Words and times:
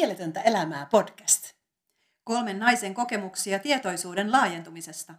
Mieletöntä 0.00 0.40
elämää 0.40 0.86
podcast. 0.90 1.52
Kolmen 2.24 2.58
naisen 2.58 2.94
kokemuksia 2.94 3.58
tietoisuuden 3.58 4.32
laajentumisesta. 4.32 5.14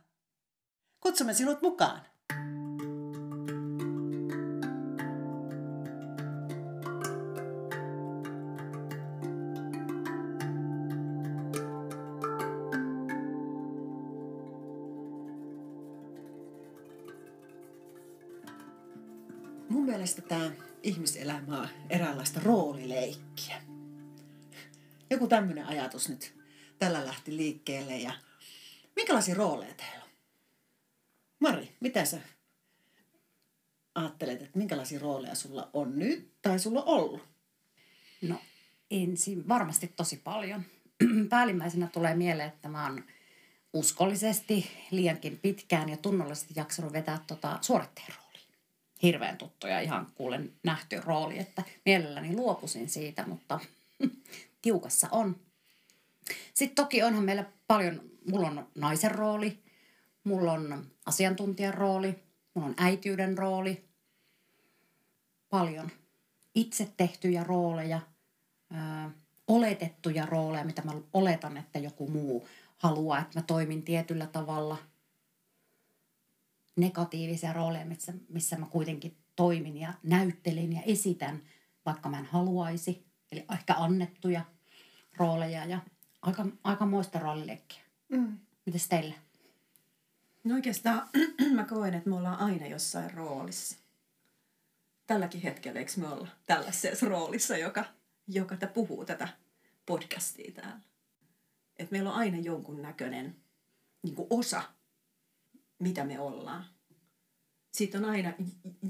Kutsumme 1.00 1.34
sinut 1.34 1.62
mukaan. 1.62 2.02
Mun 19.70 19.86
mielestä 19.86 20.22
tämä 20.22 20.52
ihmiselämä 20.84 21.62
on 21.62 21.68
eräänlaista 21.90 22.40
roolileikkiä. 22.44 22.71
Tämmöinen 25.32 25.66
ajatus 25.66 26.10
nyt 26.10 26.34
tällä 26.80 27.06
lähti 27.06 27.38
liikkeelle. 27.38 27.98
Ja 27.98 28.14
minkälaisia 28.96 29.36
rooleja 29.36 29.74
teillä 29.74 30.04
on? 30.04 30.10
Mari, 31.40 31.76
mitä 31.80 32.06
sä 32.06 32.18
ajattelet, 33.96 34.42
että 34.42 34.58
minkälaisia 34.58 35.00
rooleja 35.00 35.36
sulla 35.36 35.70
on 35.74 36.00
nyt 36.00 36.32
tai 36.42 36.60
sulla 36.60 36.84
on 36.84 36.88
ollut? 36.88 37.22
No 38.22 38.36
ensin 38.92 39.48
varmasti 39.48 39.94
tosi 39.96 40.18
paljon. 40.18 40.64
Päällimmäisenä 41.30 41.88
tulee 41.88 42.16
mieleen, 42.16 42.50
että 42.50 42.70
mä 42.70 42.84
oon 42.84 43.04
uskollisesti 43.74 44.72
liiankin 44.92 45.40
pitkään 45.40 45.90
ja 45.90 45.98
tunnollisesti 45.98 46.54
jaksanut 46.56 46.94
vetää 46.94 47.20
tota 47.28 47.58
suoritteen 47.62 48.14
rooliin. 48.18 48.48
Hirveän 49.04 49.38
tuttu 49.38 49.68
ja 49.68 49.80
ihan 49.80 50.08
kuulen 50.16 50.54
nähty 50.64 51.02
rooli, 51.02 51.40
että 51.40 51.64
mielelläni 51.86 52.36
luopuisin 52.36 52.90
siitä, 52.90 53.28
mutta 53.28 53.60
tiukassa 54.62 55.08
on. 55.12 55.36
Sitten 56.54 56.76
toki 56.76 57.04
onhan 57.04 57.24
meillä 57.24 57.46
paljon, 57.68 58.02
mulla 58.32 58.48
on 58.48 58.68
naisen 58.76 59.12
rooli, 59.12 59.64
mulla 60.24 60.52
on 60.52 60.86
asiantuntijan 61.06 61.74
rooli, 61.74 62.24
mulla 62.54 62.68
on 62.68 62.76
äitiyden 62.78 63.38
rooli, 63.38 63.86
paljon 65.50 65.92
itse 66.56 66.92
tehtyjä 66.98 67.44
rooleja, 67.44 68.02
ö, 68.72 69.10
oletettuja 69.48 70.26
rooleja, 70.26 70.64
mitä 70.64 70.82
mä 70.82 70.92
oletan, 71.14 71.58
että 71.58 71.80
joku 71.80 72.08
muu 72.08 72.48
haluaa, 72.78 73.20
että 73.20 73.40
mä 73.40 73.44
toimin 73.44 73.84
tietyllä 73.84 74.28
tavalla. 74.28 74.78
Negatiivisia 76.76 77.54
rooleja, 77.54 77.86
missä, 77.86 78.14
missä 78.30 78.58
mä 78.58 78.66
kuitenkin 78.66 79.18
toimin 79.36 79.78
ja 79.78 79.94
näyttelin 80.04 80.74
ja 80.74 80.82
esitän, 80.82 81.42
vaikka 81.86 82.10
mä 82.10 82.20
en 82.20 82.26
haluaisi. 82.26 83.11
Eli 83.32 83.46
ehkä 83.54 83.74
annettuja 83.74 84.46
rooleja 85.18 85.66
ja 85.66 85.80
aika, 86.22 86.46
aika 86.64 86.86
muista 86.86 87.20
roolileikkiä. 87.20 87.82
Mm. 88.10 88.38
Mites 88.66 88.88
teillä? 88.88 89.14
No 90.44 90.56
oikeastaan 90.56 91.10
mä 91.56 91.66
koen, 91.66 91.94
että 91.94 92.10
me 92.10 92.16
ollaan 92.16 92.40
aina 92.40 92.68
jossain 92.68 93.14
roolissa. 93.14 93.78
Tälläkin 95.08 95.42
hetkellä, 95.42 95.80
eikö 95.80 95.92
me 95.98 96.08
olla 96.08 96.28
tällaisessa 96.46 97.06
roolissa, 97.06 97.58
joka, 97.58 97.86
joka 98.28 98.58
t- 98.58 98.74
puhuu 98.74 99.06
tätä 99.06 99.28
podcastia 99.86 100.52
täällä. 100.52 100.80
Et 101.78 101.92
meillä 101.92 102.10
on 102.10 102.16
aina 102.16 102.38
jonkun 102.38 102.82
näköinen 102.82 103.36
niin 104.04 104.16
osa, 104.30 104.64
mitä 105.80 106.04
me 106.04 106.20
ollaan. 106.20 106.66
Siitä 107.72 107.98
on 107.98 108.06
aina 108.06 108.34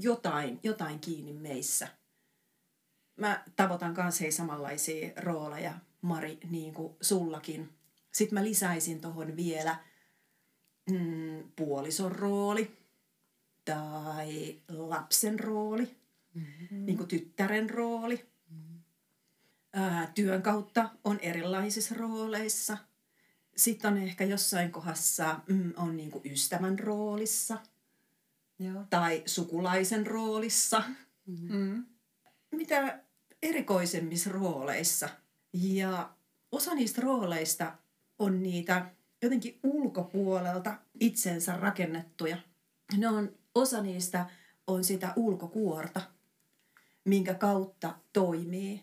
jotain, 0.00 0.60
jotain 0.62 1.00
kiinni 1.00 1.32
meissä. 1.32 1.88
Mä 3.16 3.44
tavoitan 3.56 3.94
kanssa 3.94 4.24
hei 4.24 4.32
samanlaisia 4.32 5.10
rooleja, 5.16 5.74
Mari, 6.02 6.38
niin 6.50 6.74
kuin 6.74 6.96
sullakin. 7.00 7.70
Sitten 8.12 8.38
mä 8.38 8.44
lisäisin 8.44 9.00
tuohon 9.00 9.36
vielä 9.36 9.76
mm, 10.90 11.52
puolison 11.56 12.12
rooli 12.12 12.76
tai 13.64 14.60
lapsen 14.68 15.40
rooli, 15.40 15.96
mm-hmm. 16.34 16.86
niin 16.86 16.96
kuin 16.96 17.08
tyttären 17.08 17.70
rooli. 17.70 18.26
Mm-hmm. 18.50 18.80
Ää, 19.72 20.12
työn 20.14 20.42
kautta 20.42 20.90
on 21.04 21.18
erilaisissa 21.20 21.94
rooleissa. 21.94 22.78
Sitten 23.56 23.92
on 23.92 23.98
ehkä 23.98 24.24
jossain 24.24 24.72
kohdassa 24.72 25.40
mm, 25.46 25.72
on 25.76 25.96
niin 25.96 26.10
kuin 26.10 26.32
ystävän 26.32 26.78
roolissa 26.78 27.58
Joo. 28.58 28.84
tai 28.90 29.22
sukulaisen 29.26 30.06
roolissa. 30.06 30.82
Mm-hmm. 31.26 31.84
Mitä 32.52 33.02
erikoisemmissa 33.42 34.30
rooleissa– 34.30 35.08
ja 35.52 36.10
osa 36.52 36.74
niistä 36.74 37.00
rooleista 37.00 37.78
on 38.18 38.42
niitä 38.42 38.86
jotenkin 39.22 39.60
ulkopuolelta 39.62 40.74
itsensä 41.00 41.56
rakennettuja. 41.56 42.36
Ne 42.96 43.08
on, 43.08 43.32
osa 43.54 43.82
niistä 43.82 44.26
on 44.66 44.84
sitä 44.84 45.12
ulkokuorta, 45.16 46.00
minkä 47.04 47.34
kautta 47.34 47.94
toimii. 48.12 48.82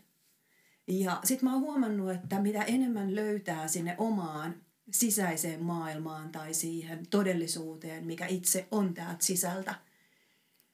Ja 0.87 1.19
sitten 1.23 1.49
mä 1.49 1.53
oon 1.53 1.61
huomannut, 1.61 2.11
että 2.11 2.39
mitä 2.39 2.63
enemmän 2.63 3.15
löytää 3.15 3.67
sinne 3.67 3.95
omaan 3.97 4.55
sisäiseen 4.91 5.63
maailmaan 5.63 6.31
tai 6.31 6.53
siihen 6.53 7.07
todellisuuteen, 7.07 8.05
mikä 8.05 8.25
itse 8.25 8.67
on 8.71 8.93
täältä 8.93 9.25
sisältä, 9.25 9.75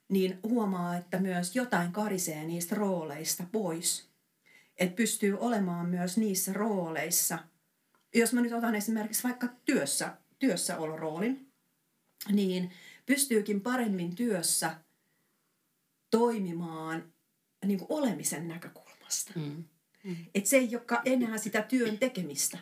niin 0.08 0.38
huomaa, 0.42 0.96
että 0.96 1.18
myös 1.20 1.56
jotain 1.56 1.92
karisee 1.92 2.44
niistä 2.44 2.74
rooleista 2.74 3.44
pois 3.52 4.16
että 4.78 4.96
pystyy 4.96 5.38
olemaan 5.38 5.88
myös 5.88 6.16
niissä 6.16 6.52
rooleissa. 6.52 7.38
Jos 8.14 8.32
mä 8.32 8.40
nyt 8.40 8.52
otan 8.52 8.74
esimerkiksi 8.74 9.22
vaikka 9.22 9.48
työssä, 9.64 10.16
työssäoloroolin, 10.38 11.48
niin 12.32 12.70
pystyykin 13.06 13.60
paremmin 13.60 14.16
työssä 14.16 14.76
toimimaan 16.10 17.12
niin 17.66 17.78
kuin 17.78 17.92
olemisen 17.92 18.48
näkökulmasta. 18.48 19.32
Mm. 19.36 19.64
Mm. 20.04 20.16
Että 20.34 20.50
se 20.50 20.56
ei 20.56 20.76
olekaan 20.76 21.02
enää 21.04 21.38
sitä 21.38 21.62
työn 21.62 21.98
tekemistä. 21.98 22.58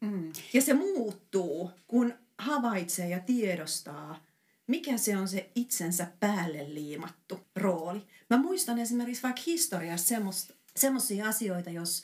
Mm. 0.00 0.32
Ja 0.52 0.62
se 0.62 0.74
muuttuu, 0.74 1.70
kun 1.86 2.14
havaitsee 2.38 3.08
ja 3.08 3.20
tiedostaa, 3.20 4.24
mikä 4.72 4.96
se 4.96 5.16
on 5.16 5.28
se 5.28 5.50
itsensä 5.54 6.06
päälle 6.20 6.74
liimattu 6.74 7.40
rooli. 7.56 8.06
Mä 8.30 8.36
muistan 8.36 8.78
esimerkiksi 8.78 9.22
vaikka 9.22 9.42
historiassa 9.46 10.14
semmoisia 10.76 11.28
asioita, 11.28 11.70
jos 11.70 12.02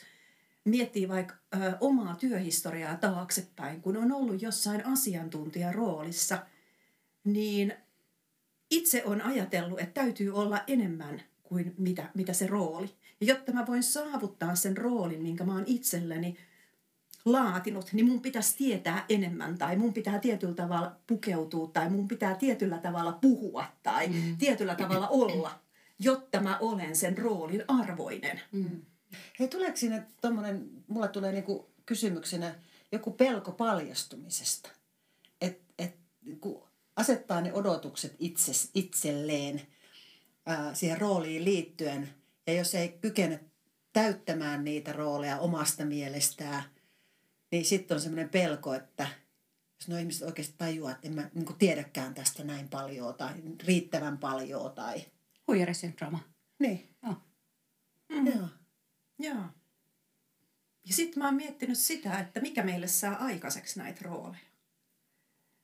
miettii 0.65 1.09
vaikka 1.09 1.35
ö, 1.53 1.77
omaa 1.79 2.15
työhistoriaa 2.15 2.95
taaksepäin, 2.95 3.81
kun 3.81 3.97
on 3.97 4.11
ollut 4.11 4.41
jossain 4.41 4.85
asiantuntijaroolissa, 4.85 6.45
niin 7.23 7.73
itse 8.71 9.03
on 9.05 9.21
ajatellut, 9.21 9.79
että 9.79 10.01
täytyy 10.01 10.31
olla 10.31 10.63
enemmän 10.67 11.21
kuin 11.43 11.75
mitä, 11.77 12.09
mitä 12.13 12.33
se 12.33 12.47
rooli. 12.47 12.89
Ja 13.21 13.27
jotta 13.27 13.51
mä 13.51 13.67
voin 13.67 13.83
saavuttaa 13.83 14.55
sen 14.55 14.77
roolin, 14.77 15.21
minkä 15.21 15.43
mä 15.43 15.53
oon 15.53 15.63
itselleni 15.67 16.37
laatinut, 17.25 17.93
niin 17.93 18.07
mun 18.07 18.21
pitäisi 18.21 18.57
tietää 18.57 19.05
enemmän 19.09 19.57
tai 19.57 19.75
mun 19.77 19.93
pitää 19.93 20.19
tietyllä 20.19 20.53
tavalla 20.55 20.95
pukeutua 21.07 21.67
tai 21.67 21.89
mun 21.89 22.07
pitää 22.07 22.35
tietyllä 22.35 22.77
tavalla 22.77 23.11
puhua 23.11 23.65
tai 23.83 24.07
mm. 24.07 24.37
tietyllä 24.37 24.75
tavalla 24.75 25.07
olla 25.07 25.59
jotta 25.99 26.39
mä 26.39 26.57
olen 26.57 26.95
sen 26.95 27.17
roolin 27.17 27.63
arvoinen. 27.67 28.41
Mm. 28.51 28.81
Hei, 29.39 29.47
tuleeko 29.47 29.77
sinne 29.77 30.03
tommonen, 30.21 30.69
mulla 30.87 31.07
tulee 31.07 31.31
niinku 31.31 31.69
kysymyksenä 31.85 32.55
joku 32.91 33.11
pelko 33.11 33.51
paljastumisesta, 33.51 34.69
että 35.41 35.73
et, 35.79 35.95
kun 36.41 36.63
asettaa 36.95 37.41
ne 37.41 37.53
odotukset 37.53 38.15
itse, 38.19 38.51
itselleen 38.73 39.61
ää, 40.45 40.73
siihen 40.73 41.01
rooliin 41.01 41.45
liittyen, 41.45 42.09
ja 42.47 42.53
jos 42.53 42.75
ei 42.75 42.89
kykene 42.89 43.39
täyttämään 43.93 44.63
niitä 44.63 44.93
rooleja 44.93 45.39
omasta 45.39 45.85
mielestään, 45.85 46.63
niin 47.51 47.65
sitten 47.65 47.95
on 47.95 48.01
semmoinen 48.01 48.29
pelko, 48.29 48.73
että 48.73 49.07
jos 49.79 49.87
nuo 49.87 49.97
ihmiset 49.97 50.27
oikeasti 50.27 50.55
tajuaa, 50.57 50.91
että 50.91 51.07
en 51.07 51.13
mä 51.13 51.29
niin 51.33 51.57
tiedäkään 51.57 52.13
tästä 52.13 52.43
näin 52.43 52.69
paljon 52.69 53.15
tai 53.15 53.33
riittävän 53.65 54.17
paljon 54.17 54.71
tai– 54.71 55.05
Huijarisyndrooma. 55.49 56.19
Niin. 56.59 56.95
Joo. 57.03 57.15
Mm. 58.09 58.27
Joo. 58.27 58.47
Joo. 59.19 59.43
Ja 60.87 60.93
sitten 60.93 61.19
mä 61.23 61.25
oon 61.25 61.35
miettinyt 61.35 61.77
sitä, 61.77 62.19
että 62.19 62.39
mikä 62.39 62.63
meille 62.63 62.87
saa 62.87 63.15
aikaiseksi 63.15 63.79
näitä 63.79 63.99
rooleja. 64.03 64.49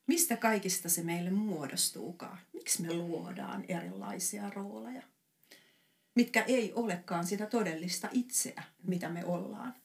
Mistä 0.07 0.37
kaikista 0.37 0.89
se 0.89 1.03
meille 1.03 1.29
muodostuukaan? 1.29 2.37
Miksi 2.53 2.81
me 2.81 2.93
luodaan 2.93 3.65
erilaisia 3.67 4.49
rooleja? 4.49 5.01
Mitkä 6.15 6.43
ei 6.43 6.73
olekaan 6.73 7.27
sitä 7.27 7.45
todellista 7.45 8.09
itseä, 8.11 8.63
mitä 8.83 9.09
me 9.09 9.25
ollaan. 9.25 9.75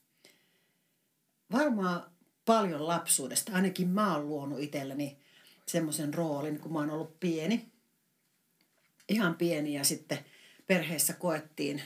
Varmaan 1.52 2.10
paljon 2.44 2.86
lapsuudesta. 2.86 3.52
Ainakin 3.52 3.88
mä 3.88 4.14
oon 4.14 4.28
luonut 4.28 4.60
itselleni 4.60 5.18
semmoisen 5.66 6.14
roolin, 6.14 6.60
kun 6.60 6.72
mä 6.72 6.78
oon 6.78 6.90
ollut 6.90 7.20
pieni 7.20 7.70
ihan 9.10 9.34
pieni 9.34 9.74
ja 9.74 9.84
sitten 9.84 10.18
perheessä 10.66 11.12
koettiin 11.12 11.82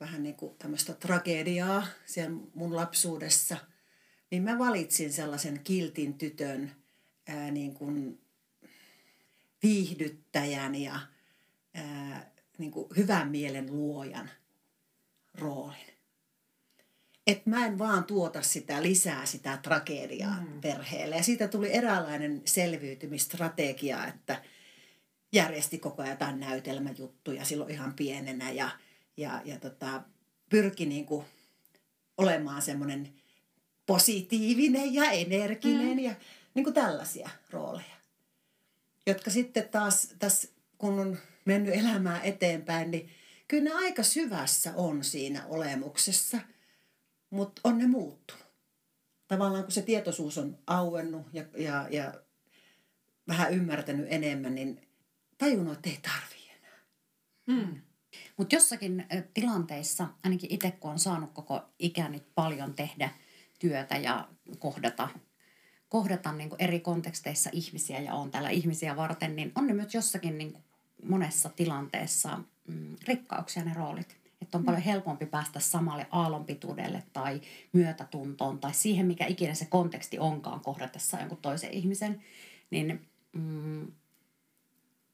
vähän 0.00 0.22
niin 0.22 0.34
kuin 0.34 0.56
tämmöistä 0.58 0.92
tragediaa 0.92 1.86
siellä 2.06 2.36
mun 2.54 2.76
lapsuudessa, 2.76 3.56
niin 4.30 4.42
mä 4.42 4.58
valitsin 4.58 5.12
sellaisen 5.12 5.60
kiltin 5.64 6.14
tytön 6.14 6.72
ää, 7.28 7.50
niin 7.50 7.74
kuin 7.74 8.20
viihdyttäjän 9.62 10.74
ja 10.74 11.00
ää, 11.74 12.30
niin 12.58 12.70
kuin 12.70 12.88
hyvän 12.96 13.28
mielen 13.28 13.72
luojan 13.72 14.30
roolin. 15.34 15.93
Et 17.26 17.46
mä 17.46 17.66
en 17.66 17.78
vaan 17.78 18.04
tuota 18.04 18.42
sitä 18.42 18.82
lisää 18.82 19.26
sitä 19.26 19.58
tragediaa 19.62 20.40
mm. 20.40 20.60
perheelle. 20.60 21.16
Ja 21.16 21.22
siitä 21.22 21.48
tuli 21.48 21.72
eräänlainen 21.72 22.42
selviytymistrategia, 22.44 24.06
että 24.06 24.42
järjesti 25.32 25.78
koko 25.78 26.02
ajan 26.02 26.12
jotain 26.12 26.40
näytelmäjuttuja 26.40 27.44
silloin 27.44 27.70
ihan 27.70 27.94
pienenä 27.94 28.50
ja, 28.50 28.70
ja, 29.16 29.42
ja 29.44 29.58
tota, 29.58 30.02
pyrki 30.48 30.86
niin 30.86 31.06
kuin 31.06 31.24
olemaan 32.18 32.62
semmoinen 32.62 33.14
positiivinen 33.86 34.94
ja 34.94 35.10
energinen 35.10 35.96
mm. 35.96 35.98
ja 35.98 36.14
niin 36.54 36.64
kuin 36.64 36.74
tällaisia 36.74 37.30
rooleja. 37.50 37.94
Jotka 39.06 39.30
sitten 39.30 39.68
taas 39.68 40.08
tässä, 40.18 40.48
kun 40.78 41.00
on 41.00 41.18
mennyt 41.44 41.74
elämää 41.74 42.22
eteenpäin, 42.22 42.90
niin 42.90 43.10
kyllä 43.48 43.64
ne 43.64 43.72
aika 43.72 44.02
syvässä 44.02 44.72
on 44.76 45.04
siinä 45.04 45.46
olemuksessa, 45.46 46.38
mutta 47.34 47.60
on 47.64 47.78
ne 47.78 47.86
muuttunut. 47.86 48.44
Tavallaan 49.28 49.62
kun 49.62 49.72
se 49.72 49.82
tietoisuus 49.82 50.38
on 50.38 50.58
auennut 50.66 51.26
ja, 51.32 51.44
ja, 51.56 51.88
ja 51.90 52.14
vähän 53.28 53.52
ymmärtänyt 53.52 54.06
enemmän, 54.10 54.54
niin 54.54 54.88
tajunnut, 55.38 55.74
että 55.74 55.90
ei 55.90 55.98
tarvii 56.02 56.50
enää. 56.58 56.78
Mm. 57.46 57.80
Mutta 58.36 58.54
jossakin 58.54 59.06
tilanteissa, 59.34 60.08
ainakin 60.24 60.52
itse 60.52 60.70
kun 60.70 60.90
on 60.90 60.98
saanut 60.98 61.32
koko 61.32 61.62
ikäni 61.78 62.22
paljon 62.34 62.74
tehdä 62.74 63.10
työtä 63.58 63.96
ja 63.96 64.28
kohdata, 64.58 65.08
kohdata 65.88 66.32
niin 66.32 66.50
eri 66.58 66.80
konteksteissa 66.80 67.50
ihmisiä 67.52 68.00
ja 68.00 68.14
on 68.14 68.30
täällä 68.30 68.50
ihmisiä 68.50 68.96
varten, 68.96 69.36
niin 69.36 69.52
on 69.54 69.66
ne 69.66 69.74
myös 69.74 69.94
jossakin 69.94 70.38
niin 70.38 70.56
monessa 71.02 71.48
tilanteessa 71.48 72.40
mm, 72.68 72.96
rikkauksia 73.08 73.64
ne 73.64 73.74
roolit. 73.74 74.23
Että 74.44 74.58
on 74.58 74.62
mm. 74.62 74.66
paljon 74.66 74.82
helpompi 74.82 75.26
päästä 75.26 75.60
samalle 75.60 76.06
aallonpituudelle 76.10 77.02
tai 77.12 77.40
myötätuntoon 77.72 78.58
tai 78.58 78.74
siihen, 78.74 79.06
mikä 79.06 79.26
ikinä 79.26 79.54
se 79.54 79.64
konteksti 79.64 80.18
onkaan 80.18 80.60
kohdatessa 80.60 81.18
jonkun 81.18 81.38
toisen 81.42 81.70
ihmisen. 81.70 82.22
Niin 82.70 83.06
mm, 83.32 83.92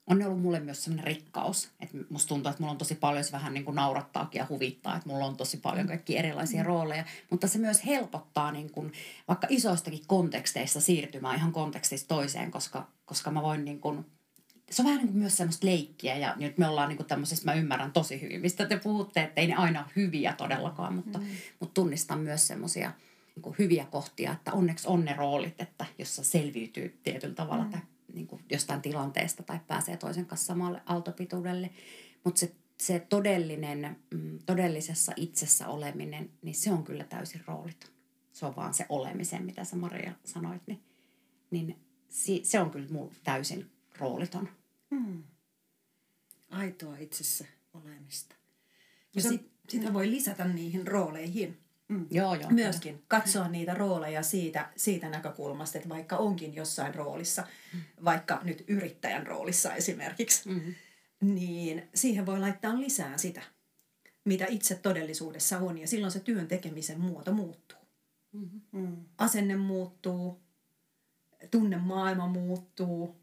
on 0.06 0.18
ne 0.18 0.26
ollut 0.26 0.42
mulle 0.42 0.60
myös 0.60 0.84
sellainen 0.84 1.06
rikkaus. 1.06 1.70
Että 1.80 1.98
musta 2.10 2.28
tuntuu, 2.28 2.50
että 2.50 2.62
mulla 2.62 2.72
on 2.72 2.78
tosi 2.78 2.94
paljon, 2.94 3.24
se 3.24 3.32
vähän 3.32 3.54
niin 3.54 3.64
kuin 3.64 3.74
naurattaakin 3.74 4.38
ja 4.38 4.46
huvittaa, 4.48 4.96
että 4.96 5.08
mulla 5.08 5.26
on 5.26 5.36
tosi 5.36 5.56
paljon 5.56 5.86
kaikki 5.86 6.18
erilaisia 6.18 6.62
mm. 6.62 6.66
rooleja. 6.66 7.04
Mutta 7.30 7.48
se 7.48 7.58
myös 7.58 7.86
helpottaa 7.86 8.52
niin 8.52 8.72
kuin, 8.72 8.92
vaikka 9.28 9.46
isoistakin 9.50 10.06
konteksteista 10.06 10.80
siirtymään 10.80 11.36
ihan 11.36 11.52
kontekstista 11.52 12.08
toiseen, 12.08 12.50
koska, 12.50 12.88
koska 13.04 13.30
mä 13.30 13.42
voin 13.42 13.64
niin 13.64 13.80
kuin, 13.80 14.06
se 14.70 14.82
on 14.82 14.86
vähän 14.86 14.98
niin 14.98 15.08
kuin 15.08 15.18
myös 15.18 15.36
semmoista 15.36 15.66
leikkiä 15.66 16.16
ja 16.16 16.34
nyt 16.36 16.58
me 16.58 16.68
ollaan 16.68 16.88
niin 16.88 16.96
kuin 16.96 17.06
tämmöisessä, 17.06 17.44
mä 17.44 17.54
ymmärrän 17.54 17.92
tosi 17.92 18.20
hyvin, 18.20 18.40
mistä 18.40 18.66
te 18.66 18.76
puhutte, 18.76 19.22
että 19.22 19.40
ei 19.40 19.46
ne 19.46 19.54
aina 19.54 19.80
ole 19.80 19.90
hyviä 19.96 20.32
todellakaan, 20.32 20.94
mutta, 20.94 21.18
mm. 21.18 21.26
mutta 21.60 21.74
tunnistan 21.74 22.20
myös 22.20 22.46
semmoisia 22.46 22.92
niin 23.36 23.54
hyviä 23.58 23.86
kohtia, 23.90 24.32
että 24.32 24.52
onneksi 24.52 24.88
on 24.88 25.04
ne 25.04 25.14
roolit, 25.14 25.60
että 25.60 25.86
jossa 25.98 26.24
selviytyy 26.24 26.98
tietyllä 27.02 27.34
tavalla 27.34 27.64
mm. 27.64 27.70
tai 27.70 27.80
niin 28.14 28.26
kuin 28.26 28.44
jostain 28.50 28.82
tilanteesta 28.82 29.42
tai 29.42 29.58
pääsee 29.66 29.96
toisen 29.96 30.26
kanssa 30.26 30.46
samalle 30.46 30.82
aaltopituudelle. 30.86 31.70
Mutta 32.24 32.40
se, 32.40 32.52
se 32.78 33.06
todellinen, 33.08 33.96
mm, 34.10 34.38
todellisessa 34.46 35.12
itsessä 35.16 35.68
oleminen, 35.68 36.30
niin 36.42 36.54
se 36.54 36.72
on 36.72 36.84
kyllä 36.84 37.04
täysin 37.04 37.42
rooliton. 37.46 37.90
Se 38.32 38.46
on 38.46 38.56
vaan 38.56 38.74
se 38.74 38.86
olemisen, 38.88 39.44
mitä 39.44 39.64
sä 39.64 39.76
Maria 39.76 40.12
sanoit, 40.24 40.62
niin, 40.66 40.80
niin 41.50 41.76
se 42.42 42.60
on 42.60 42.70
kyllä 42.70 42.88
mulla 42.90 43.12
täysin 43.24 43.70
rooliton. 43.98 44.48
Hmm. 44.90 45.22
Aitoa 46.50 46.96
itsessä 46.96 47.44
olemista. 47.74 48.34
Ja 49.14 49.22
sit, 49.22 49.50
sitä 49.68 49.92
voi 49.92 50.10
lisätä 50.10 50.44
niihin 50.44 50.86
rooleihin 50.86 51.58
Mm. 51.90 52.06
Joo, 52.10 52.34
joo. 52.34 52.50
Myöskin 52.50 53.02
katsoa 53.08 53.48
niitä 53.48 53.74
rooleja 53.74 54.22
siitä, 54.22 54.72
siitä 54.76 55.08
näkökulmasta, 55.08 55.78
että 55.78 55.88
vaikka 55.88 56.16
onkin 56.16 56.54
jossain 56.54 56.94
roolissa, 56.94 57.46
mm. 57.74 57.80
vaikka 58.04 58.40
nyt 58.42 58.64
yrittäjän 58.68 59.26
roolissa 59.26 59.74
esimerkiksi, 59.74 60.48
mm. 60.48 60.74
niin 61.20 61.88
siihen 61.94 62.26
voi 62.26 62.38
laittaa 62.38 62.80
lisää 62.80 63.18
sitä, 63.18 63.42
mitä 64.24 64.46
itse 64.46 64.74
todellisuudessa 64.74 65.58
on. 65.58 65.78
Ja 65.78 65.88
silloin 65.88 66.12
se 66.12 66.20
työn 66.20 66.48
tekemisen 66.48 67.00
muoto 67.00 67.32
muuttuu. 67.32 67.78
Mm-hmm. 68.32 68.60
Mm. 68.72 68.96
Asenne 69.18 69.56
muuttuu, 69.56 70.40
tunne 71.50 71.76
maailma 71.76 72.28
muuttuu. 72.28 73.19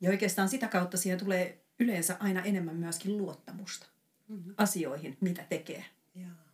Ja 0.00 0.10
oikeastaan 0.10 0.48
sitä 0.48 0.68
kautta 0.68 0.96
siihen 0.96 1.18
tulee 1.18 1.64
yleensä 1.80 2.16
aina 2.20 2.42
enemmän 2.42 2.76
myöskin 2.76 3.18
luottamusta 3.18 3.86
mm-hmm. 4.28 4.54
asioihin, 4.58 5.16
mitä 5.20 5.44
tekee. 5.48 5.84
Yeah 6.16 6.46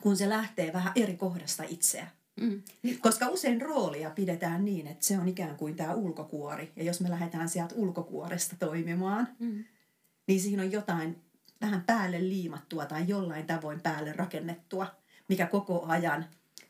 kun 0.00 0.16
se 0.16 0.28
lähtee 0.28 0.72
vähän 0.72 0.92
eri 0.96 1.16
kohdasta 1.16 1.62
itseä. 1.68 2.06
Mm. 2.40 2.62
Koska 3.00 3.28
usein 3.28 3.62
roolia 3.62 4.10
pidetään 4.10 4.64
niin, 4.64 4.86
että 4.86 5.06
se 5.06 5.18
on 5.18 5.28
ikään 5.28 5.56
kuin 5.56 5.76
tämä 5.76 5.94
ulkokuori. 5.94 6.72
Ja 6.76 6.84
jos 6.84 7.00
me 7.00 7.10
lähdetään 7.10 7.48
sieltä 7.48 7.74
ulkokuoresta 7.74 8.56
toimimaan, 8.58 9.28
mm. 9.38 9.64
niin 10.26 10.40
siinä 10.40 10.62
on 10.62 10.72
jotain 10.72 11.22
vähän 11.60 11.82
päälle 11.86 12.20
liimattua 12.20 12.86
tai 12.86 13.04
jollain 13.08 13.46
tavoin 13.46 13.80
päälle 13.80 14.12
rakennettua, 14.12 14.86
mikä 15.28 15.46
koko 15.46 15.84
ajan 15.86 16.26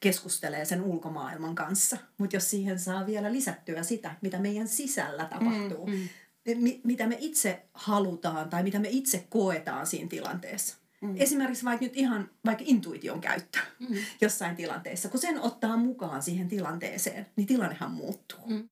keskustelee 0.07 0.65
sen 0.65 0.83
ulkomaailman 0.83 1.55
kanssa. 1.55 1.97
Mutta 2.19 2.37
jos 2.37 2.51
siihen 2.51 2.79
saa 2.79 3.07
vielä 3.07 3.33
lisättyä 3.33 3.83
sitä, 3.83 4.15
mitä 4.23 4.39
meidän 4.39 4.69
sisällä 4.69 5.25
tapahtuu, 5.25 5.87
mm, 5.87 6.09
mm. 6.55 6.81
mitä 6.85 7.07
me 7.07 7.17
itse 7.21 7.63
halutaan 7.75 8.51
tai 8.51 8.63
mitä 8.63 8.79
me 8.79 8.89
itse 8.91 9.27
koetaan 9.31 9.87
siinä 9.87 10.09
tilanteessa, 10.09 10.77
Mm. 11.01 11.15
Esimerkiksi 11.17 11.65
vaikka 11.65 11.85
nyt 11.85 11.97
ihan 11.97 12.31
vaikka 12.45 12.65
intuition 12.67 13.21
käyttö 13.21 13.59
mm. 13.79 13.97
jossain 14.21 14.57
tilanteessa. 14.57 15.09
Kun 15.09 15.21
sen 15.21 15.41
ottaa 15.41 15.77
mukaan 15.77 16.23
siihen 16.23 16.49
tilanteeseen, 16.49 17.27
niin 17.37 17.47
tilannehan 17.47 17.91
muuttuu. 17.91 18.47
Mm. 18.47 18.69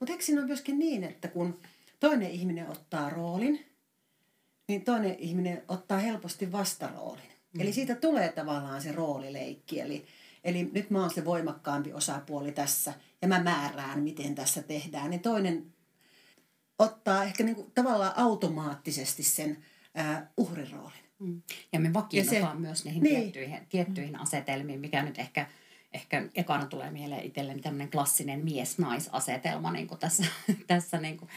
Mutta 0.00 0.12
eikö 0.12 0.24
siinä 0.24 0.40
ole 0.40 0.46
myöskin 0.46 0.78
niin, 0.78 1.04
että 1.04 1.28
kun 1.28 1.60
toinen 2.00 2.30
ihminen 2.30 2.68
ottaa 2.68 3.10
roolin, 3.10 3.66
niin 4.68 4.84
toinen 4.84 5.16
ihminen 5.18 5.62
ottaa 5.68 5.98
helposti 5.98 6.52
vastaroolin. 6.52 7.30
Mm. 7.52 7.60
Eli 7.60 7.72
siitä 7.72 7.94
tulee 7.94 8.32
tavallaan 8.32 8.82
se 8.82 8.92
roolileikki. 8.92 9.80
Eli, 9.80 10.06
eli 10.44 10.70
nyt 10.72 10.90
mä 10.90 11.00
oon 11.00 11.10
se 11.10 11.24
voimakkaampi 11.24 11.92
osapuoli 11.92 12.52
tässä 12.52 12.92
ja 13.22 13.28
mä 13.28 13.42
määrään, 13.42 14.02
miten 14.02 14.34
tässä 14.34 14.62
tehdään. 14.62 15.10
Niin 15.10 15.20
toinen 15.20 15.66
ottaa 16.78 17.24
ehkä 17.24 17.44
niinku 17.44 17.70
tavallaan 17.74 18.12
automaattisesti 18.16 19.22
sen 19.22 19.64
ää, 19.94 20.30
uhriroolin. 20.36 21.10
Mm. 21.18 21.42
Ja 21.72 21.80
me 21.80 21.92
vakiinnutaan 21.94 22.56
se, 22.56 22.60
myös 22.60 22.84
niihin 22.84 23.02
niin. 23.02 23.20
tiettyihin, 23.22 23.66
tiettyihin 23.68 24.20
asetelmiin, 24.20 24.80
mikä 24.80 25.02
nyt 25.02 25.18
ehkä, 25.18 25.46
ehkä 25.92 26.28
ekana 26.34 26.66
tulee 26.66 26.90
mieleen 26.90 27.24
itselleni 27.24 27.60
tämmöinen 27.60 27.90
klassinen 27.90 28.44
mies-naisasetelma 28.44 29.72
niin 29.72 29.86
kuin 29.86 29.98
tässä, 29.98 30.24
tässä 30.66 30.98
niin 30.98 31.16
kuin 31.16 31.28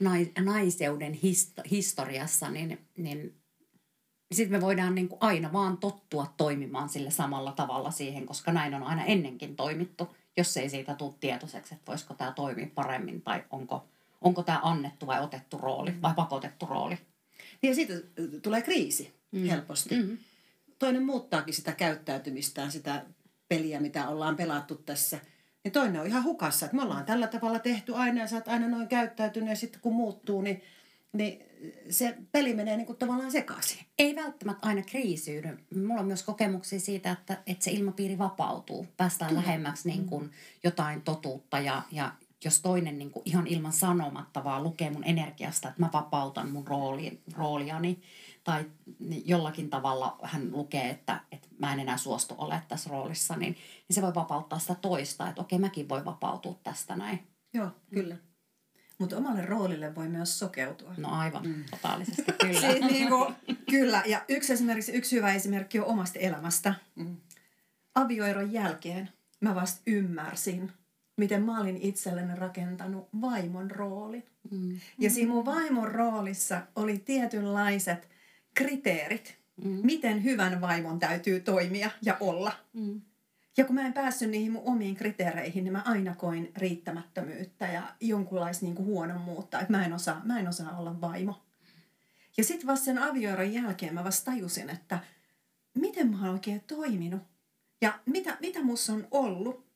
nais, 0.00 0.28
naiseuden 0.38 1.12
hist, 1.12 1.52
historiassa, 1.70 2.50
niin, 2.50 2.78
niin 2.96 3.39
sitten 4.32 4.58
me 4.58 4.60
voidaan 4.60 4.94
niin 4.94 5.08
kuin 5.08 5.18
aina 5.20 5.52
vaan 5.52 5.76
tottua 5.76 6.34
toimimaan 6.36 6.88
sille 6.88 7.10
samalla 7.10 7.52
tavalla 7.52 7.90
siihen, 7.90 8.26
koska 8.26 8.52
näin 8.52 8.74
on 8.74 8.82
aina 8.82 9.04
ennenkin 9.04 9.56
toimittu, 9.56 10.16
jos 10.36 10.56
ei 10.56 10.68
siitä 10.68 10.94
tule 10.94 11.14
tietoiseksi, 11.20 11.74
että 11.74 11.90
voisiko 11.90 12.14
tämä 12.14 12.32
toimia 12.32 12.66
paremmin 12.74 13.22
tai 13.22 13.44
onko, 13.50 13.84
onko 14.20 14.42
tämä 14.42 14.60
annettu 14.62 15.06
vai 15.06 15.22
otettu 15.22 15.58
rooli 15.58 16.02
vai 16.02 16.14
pakotettu 16.14 16.66
rooli. 16.66 16.98
Niin 17.62 17.70
ja 17.70 17.74
siitä 17.74 17.94
tulee 18.42 18.62
kriisi 18.62 19.14
mm. 19.32 19.44
helposti. 19.44 20.02
Mm. 20.02 20.18
Toinen 20.78 21.02
muuttaakin 21.02 21.54
sitä 21.54 21.72
käyttäytymistään, 21.72 22.72
sitä 22.72 23.04
peliä, 23.48 23.80
mitä 23.80 24.08
ollaan 24.08 24.36
pelattu 24.36 24.74
tässä. 24.74 25.18
Ja 25.64 25.70
toinen 25.70 26.00
on 26.00 26.06
ihan 26.06 26.24
hukassa, 26.24 26.66
että 26.66 26.76
me 26.76 26.82
ollaan 26.82 27.04
tällä 27.04 27.26
tavalla 27.26 27.58
tehty 27.58 27.94
aina 27.94 28.20
ja 28.20 28.26
sä 28.26 28.36
oot 28.36 28.48
aina 28.48 28.68
noin 28.68 28.88
käyttäytynyt 28.88 29.48
ja 29.48 29.56
sitten 29.56 29.80
kun 29.80 29.94
muuttuu, 29.94 30.42
niin, 30.42 30.62
niin 31.12 31.42
se 31.90 32.16
peli 32.32 32.54
menee 32.54 32.76
niin 32.76 32.86
kuin 32.86 32.98
tavallaan 32.98 33.32
sekaisin. 33.32 33.86
Ei 33.98 34.16
välttämättä 34.16 34.66
aina 34.66 34.82
kriisiydy. 34.82 35.58
Mulla 35.86 36.00
on 36.00 36.06
myös 36.06 36.22
kokemuksia 36.22 36.80
siitä, 36.80 37.10
että, 37.10 37.42
että 37.46 37.64
se 37.64 37.70
ilmapiiri 37.70 38.18
vapautuu. 38.18 38.86
Päästään 38.96 39.28
Kyllä. 39.28 39.42
lähemmäksi 39.42 39.88
niin 39.88 40.06
kuin 40.06 40.30
jotain 40.64 41.02
totuutta 41.02 41.58
ja, 41.58 41.82
ja 41.90 42.12
jos 42.44 42.60
toinen 42.60 42.98
niin 42.98 43.10
kuin 43.10 43.22
ihan 43.24 43.46
ilman 43.46 43.72
sanomatta 43.72 44.44
vaan 44.44 44.62
lukee 44.62 44.90
mun 44.90 45.04
energiasta, 45.04 45.68
että 45.68 45.82
mä 45.82 45.90
vapautan 45.92 46.50
mun 46.50 46.66
rooli, 46.66 47.22
rooliani, 47.36 48.02
tai 48.44 48.64
jollakin 49.24 49.70
tavalla 49.70 50.18
hän 50.22 50.52
lukee, 50.52 50.90
että, 50.90 51.20
että 51.32 51.48
mä 51.58 51.72
en 51.72 51.80
enää 51.80 51.96
suostu 51.96 52.34
olemaan 52.38 52.62
tässä 52.68 52.90
roolissa, 52.90 53.36
niin, 53.36 53.52
niin 53.88 53.94
se 53.94 54.02
voi 54.02 54.14
vapauttaa 54.14 54.58
sitä 54.58 54.74
toista, 54.74 55.28
että 55.28 55.40
okei, 55.40 55.58
mäkin 55.58 55.88
voi 55.88 56.04
vapautua 56.04 56.58
tästä 56.62 56.96
näin. 56.96 57.28
Joo, 57.54 57.68
kyllä. 57.94 58.16
Mutta 59.00 59.16
omalle 59.16 59.42
roolille 59.46 59.94
voi 59.94 60.08
myös 60.08 60.38
sokeutua. 60.38 60.94
No 60.96 61.08
aivan, 61.10 61.46
mm. 61.46 61.64
totaalisesti 61.70 62.22
kyllä. 62.46 62.60
Siis 62.60 62.80
niin 62.80 63.08
kuin, 63.08 63.34
Kyllä, 63.70 64.02
ja 64.06 64.24
yksi 64.28 64.52
esimerkiksi, 64.52 64.92
yksi 64.92 65.16
hyvä 65.16 65.34
esimerkki 65.34 65.80
on 65.80 65.86
omasta 65.86 66.18
elämästä. 66.18 66.74
Mm. 66.96 67.16
Avioeron 67.94 68.52
jälkeen 68.52 69.08
mä 69.40 69.54
vasta 69.54 69.80
ymmärsin, 69.86 70.72
miten 71.16 71.42
mä 71.42 71.60
olin 71.60 71.76
itselleni 71.76 72.34
rakentanut 72.34 73.08
vaimon 73.20 73.70
roolin. 73.70 74.24
Mm. 74.50 74.80
Ja 74.98 75.10
siinä 75.10 75.32
mun 75.32 75.44
vaimon 75.44 75.92
roolissa 75.92 76.60
oli 76.76 76.98
tietynlaiset 76.98 78.08
kriteerit, 78.54 79.40
Mm. 79.64 79.80
miten 79.82 80.24
hyvän 80.24 80.60
vaimon 80.60 80.98
täytyy 80.98 81.40
toimia 81.40 81.90
ja 82.02 82.16
olla. 82.20 82.52
Mm. 82.72 83.00
Ja 83.60 83.66
kun 83.66 83.74
mä 83.74 83.86
en 83.86 83.92
päässyt 83.92 84.30
niihin 84.30 84.52
mun 84.52 84.62
omiin 84.64 84.94
kriteereihin, 84.94 85.64
niin 85.64 85.72
mä 85.72 85.82
aina 85.84 86.14
koin 86.14 86.52
riittämättömyyttä 86.56 87.66
ja 87.66 87.94
jonkunlaista 88.00 88.64
niin 88.64 88.78
huonommuutta, 88.78 89.60
että 89.60 89.72
mä 89.72 89.84
en, 89.84 89.92
osaa, 89.92 90.20
mä 90.24 90.40
en 90.40 90.48
osaa 90.48 90.78
olla 90.78 91.00
vaimo. 91.00 91.42
Ja 92.36 92.44
sitten 92.44 92.66
vasta 92.66 92.84
sen 92.84 92.98
avioeron 92.98 93.52
jälkeen 93.52 93.94
mä 93.94 94.04
vasta 94.04 94.30
tajusin, 94.30 94.70
että 94.70 94.98
miten 95.74 96.10
mä 96.10 96.20
oon 96.20 96.30
oikein 96.30 96.60
toiminut 96.60 97.22
ja 97.80 97.98
mitä, 98.06 98.36
mitä 98.40 98.62
musta 98.62 98.92
on 98.92 99.08
ollut. 99.10 99.66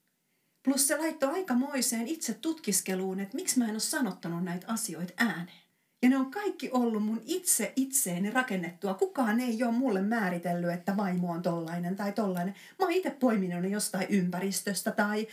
Plus 0.63 0.89
se 0.89 0.97
laittoi 0.97 1.33
aikamoiseen 1.33 2.09
itse 2.09 2.35
tutkiskeluun, 2.35 3.21
että 3.21 3.37
miksi 3.37 3.59
mä 3.59 3.65
en 3.65 3.71
ole 3.71 3.81
sanottanut 3.81 4.45
näitä 4.45 4.67
asioita 4.73 5.13
ääneen. 5.17 5.64
Ja 6.05 6.11
ne 6.11 6.17
on 6.17 6.31
kaikki 6.31 6.71
ollut 6.73 7.05
mun 7.05 7.23
itse 7.27 7.73
itseeni 7.77 8.31
rakennettua. 8.31 8.95
Kukaan 8.95 9.41
ei 9.41 9.65
ole 9.65 9.73
mulle 9.73 10.03
määritellyt, 10.03 10.71
että 10.71 10.97
vaimo 10.97 11.33
on 11.33 11.43
tollainen 11.43 11.97
tai 11.97 12.13
tollainen. 12.13 12.55
Mä 12.79 12.87
oon 12.87 12.93
itse 12.93 13.11
poiminut 13.11 13.63
ne 13.63 13.69
jostain 13.69 14.07
ympäristöstä 14.09 14.91
tai 14.91 15.27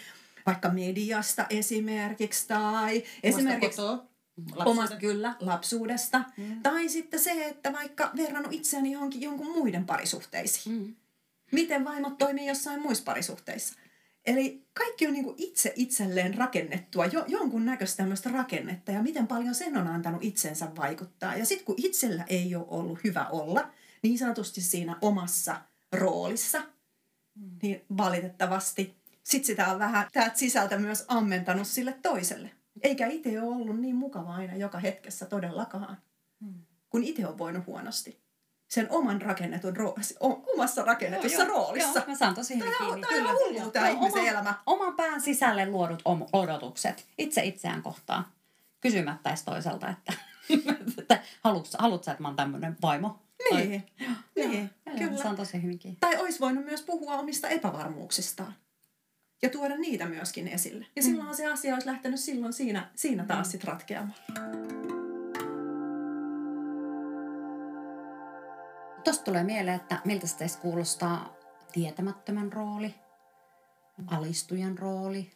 vaikka 0.45 0.69
mediasta 0.69 1.45
esimerkiksi 1.49 2.47
tai 2.47 3.03
esimerkiksi 3.23 3.81
kotoa. 3.81 4.05
omasta 4.65 4.95
kyllä 4.95 5.35
lapsuudesta. 5.39 6.23
Mm. 6.37 6.61
Tai 6.61 6.89
sitten 6.89 7.19
se, 7.19 7.45
että 7.45 7.73
vaikka 7.73 8.11
verrannut 8.17 8.53
itseäni 8.53 8.91
johonkin 8.91 9.21
jonkun 9.21 9.51
muiden 9.51 9.85
parisuhteisiin. 9.85 10.75
Mm. 10.75 10.95
Miten 11.51 11.85
vaimot 11.85 12.17
toimii 12.17 12.47
jossain 12.47 12.81
muissa 12.81 13.03
parisuhteissa. 13.03 13.73
Eli 14.25 14.65
kaikki 14.73 15.07
on 15.07 15.13
niinku 15.13 15.35
itse 15.37 15.73
itselleen 15.75 16.33
rakennettua, 16.33 17.05
jo, 17.05 17.25
jonkun 17.27 17.65
näköistä 17.65 17.97
tämmöistä 17.97 18.29
rakennetta 18.29 18.91
ja 18.91 19.03
miten 19.03 19.27
paljon 19.27 19.55
sen 19.55 19.77
on 19.77 19.87
antanut 19.87 20.23
itsensä 20.23 20.75
vaikuttaa. 20.75 21.35
Ja 21.35 21.45
sitten 21.45 21.65
kun 21.65 21.75
itsellä 21.77 22.23
ei 22.27 22.55
ole 22.55 22.65
ollut 22.67 23.03
hyvä 23.03 23.27
olla 23.27 23.71
niin 24.03 24.17
sanotusti 24.17 24.61
siinä 24.61 24.97
omassa 25.01 25.61
roolissa, 25.91 26.61
niin 27.61 27.81
valitettavasti 27.97 28.95
sit 29.23 29.45
sitä 29.45 29.67
on 29.67 29.79
vähän 29.79 30.07
täältä 30.13 30.37
sisältä 30.37 30.77
myös 30.77 31.05
ammentanut 31.07 31.67
sille 31.67 31.93
toiselle. 32.01 32.51
Eikä 32.81 33.07
itse 33.07 33.41
ole 33.41 33.55
ollut 33.55 33.79
niin 33.79 33.95
mukava 33.95 34.35
aina 34.35 34.55
joka 34.55 34.79
hetkessä 34.79 35.25
todellakaan, 35.25 35.97
kun 36.89 37.03
itse 37.03 37.27
on 37.27 37.37
voinut 37.37 37.65
huonosti. 37.65 38.21
Sen 38.71 38.87
oman 38.89 39.21
rakennetun 39.21 39.77
roo- 39.77 39.95
omassa 40.53 40.83
rakennetussa 40.83 41.45
roolissa. 41.45 41.99
Joo, 41.99 42.07
mä 42.07 42.15
saan 42.15 42.35
tosi 42.35 42.55
hyvin 42.59 42.73
Tää 42.77 42.87
on- 42.87 43.01
kiinni. 43.01 43.23
tää 43.23 43.33
on 43.33 43.55
Joo. 43.55 43.71
tää 43.71 43.89
Joo, 43.89 43.93
ihmisen 43.97 44.19
oman, 44.21 44.31
elämä. 44.33 44.53
Oman 44.65 44.95
pään 44.95 45.21
sisälle 45.21 45.65
luodut 45.65 46.01
om- 46.05 46.25
odotukset 46.33 47.05
itse 47.17 47.43
itseään 47.43 47.81
kohtaan. 47.81 48.25
Kysymättä 48.81 49.29
edes 49.29 49.43
toiselta, 49.43 49.89
että, 49.89 50.13
että 50.99 51.19
haluatko, 51.43 51.69
haluatko 51.79 52.03
sä, 52.05 52.11
että 52.11 52.21
mä 52.21 52.27
oon 52.27 52.35
tämmönen 52.35 52.77
vaimo? 52.81 53.19
Tai- 53.49 53.67
Niin, 53.67 53.83
niin 54.35 54.69
Joo, 54.85 54.97
kyllä. 54.97 55.21
Se 55.21 55.27
on 55.27 55.35
tosi. 55.35 55.61
Tai 55.99 56.17
olisi 56.17 56.39
voinut 56.39 56.65
myös 56.65 56.81
puhua 56.81 57.13
omista 57.19 57.47
epävarmuuksistaan. 57.49 58.53
Ja 59.41 59.49
tuoda 59.49 59.77
niitä 59.77 60.05
myöskin 60.05 60.47
esille. 60.47 60.85
Ja 60.95 61.03
silloin 61.03 61.35
se 61.35 61.45
asia 61.45 61.73
olisi 61.73 61.87
lähtenyt 61.87 62.19
silloin 62.19 62.53
siinä, 62.53 62.89
siinä 62.95 63.25
taas 63.25 63.51
sit 63.51 63.63
ratkeamaan. 63.63 64.15
Tuosta 69.03 69.23
tulee 69.23 69.43
mieleen, 69.43 69.75
että 69.75 70.01
miltä 70.05 70.27
se 70.27 70.37
teistä 70.37 70.61
kuulostaa 70.61 71.35
tietämättömän 71.71 72.53
rooli, 72.53 72.95
alistujan 74.07 74.77
rooli, 74.77 75.31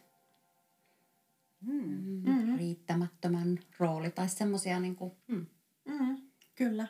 Mm. 1.60 2.22
mm. 2.24 2.56
riittämättömän 2.58 3.58
rooli 3.78 4.10
tai 4.10 4.28
semmoisia 4.28 4.80
niin 4.80 4.96
kuin, 4.96 5.12
mm. 5.26 5.46
Mm, 5.84 6.16
kyllä. 6.54 6.86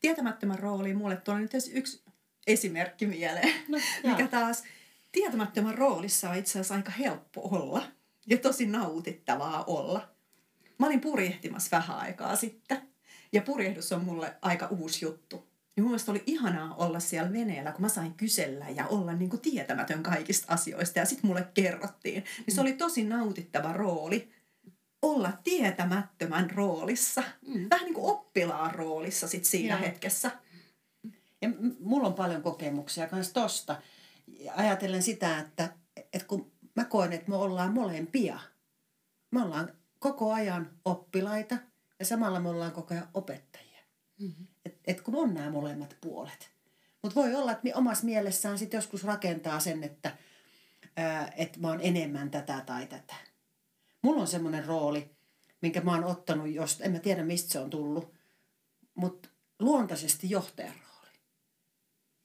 Tietämättömän 0.00 0.58
rooliin 0.58 0.96
mulle 0.96 1.16
tulee 1.16 1.40
nyt 1.40 1.50
yksi 1.72 2.04
esimerkki 2.46 3.06
mieleen, 3.06 3.52
No, 3.68 3.78
mikä 4.10 4.26
taas 4.26 4.64
tietämättömän 5.12 5.78
roolissa 5.78 6.30
on 6.30 6.36
itse 6.36 6.50
asiassa 6.50 6.74
aika 6.74 6.90
helppo 6.90 7.48
olla 7.52 7.82
ja 8.26 8.38
tosi 8.38 8.66
nautittavaa 8.66 9.64
olla. 9.64 10.08
Mä 10.78 10.86
olin 10.86 11.00
purjehtimassa 11.00 11.76
vähän 11.76 11.98
aikaa 11.98 12.36
sitten 12.36 12.82
ja 13.32 13.42
purjehdus 13.42 13.92
on 13.92 14.04
mulle 14.04 14.36
aika 14.42 14.66
uusi 14.66 15.04
juttu. 15.04 15.49
Ja 15.76 15.82
mun 15.82 15.90
mielestä 15.90 16.10
oli 16.10 16.22
ihanaa 16.26 16.74
olla 16.74 17.00
siellä 17.00 17.32
veneellä, 17.32 17.72
kun 17.72 17.80
mä 17.80 17.88
sain 17.88 18.14
kysellä 18.14 18.68
ja 18.68 18.86
olla 18.86 19.12
niin 19.12 19.30
kuin 19.30 19.40
tietämätön 19.40 20.02
kaikista 20.02 20.54
asioista. 20.54 20.98
Ja 20.98 21.04
sitten 21.04 21.26
mulle 21.26 21.48
kerrottiin. 21.54 22.24
Niin 22.46 22.54
se 22.54 22.60
oli 22.60 22.72
tosi 22.72 23.04
nautittava 23.04 23.72
rooli 23.72 24.32
olla 25.02 25.32
tietämättömän 25.44 26.50
roolissa. 26.50 27.22
Mm. 27.46 27.66
Vähän 27.70 27.84
niin 27.84 27.94
kuin 27.94 28.10
oppilaan 28.10 28.74
roolissa 28.74 29.28
sit 29.28 29.44
siinä 29.44 29.74
Joo. 29.74 29.84
hetkessä. 29.84 30.30
Ja 31.42 31.48
mulla 31.80 32.08
on 32.08 32.14
paljon 32.14 32.42
kokemuksia 32.42 33.08
myös 33.12 33.32
tosta. 33.32 33.82
Ja 34.26 34.52
Ajatellen 34.56 35.02
sitä, 35.02 35.38
että, 35.38 35.74
että 36.12 36.26
kun 36.26 36.52
mä 36.76 36.84
koen, 36.84 37.12
että 37.12 37.28
me 37.28 37.36
ollaan 37.36 37.72
molempia. 37.72 38.40
Me 39.30 39.42
ollaan 39.42 39.72
koko 39.98 40.32
ajan 40.32 40.70
oppilaita 40.84 41.58
ja 41.98 42.06
samalla 42.06 42.40
me 42.40 42.48
ollaan 42.48 42.72
koko 42.72 42.94
ajan 42.94 43.08
opettajia. 43.14 43.82
Mm-hmm. 44.20 44.46
Et, 44.64 44.78
et 44.86 45.00
kun 45.00 45.16
on 45.16 45.34
nämä 45.34 45.50
molemmat 45.50 45.96
puolet. 46.00 46.50
Mutta 47.02 47.20
voi 47.20 47.34
olla, 47.34 47.52
että 47.52 47.68
omassa 47.74 48.04
mielessään 48.04 48.58
sitten 48.58 48.78
joskus 48.78 49.04
rakentaa 49.04 49.60
sen, 49.60 49.84
että 49.84 50.16
ää, 50.96 51.32
et 51.36 51.56
mä 51.56 51.68
oon 51.68 51.80
enemmän 51.82 52.30
tätä 52.30 52.62
tai 52.66 52.86
tätä. 52.86 53.14
Mulla 54.02 54.20
on 54.20 54.26
semmoinen 54.26 54.64
rooli, 54.64 55.10
minkä 55.60 55.80
mä 55.80 55.94
oon 55.94 56.04
ottanut, 56.04 56.50
jos, 56.50 56.80
en 56.80 56.92
mä 56.92 56.98
tiedä 56.98 57.24
mistä 57.24 57.52
se 57.52 57.58
on 57.58 57.70
tullut, 57.70 58.14
mutta 58.94 59.28
luontaisesti 59.58 60.30
johtajan 60.30 60.74
rooli. 60.74 61.18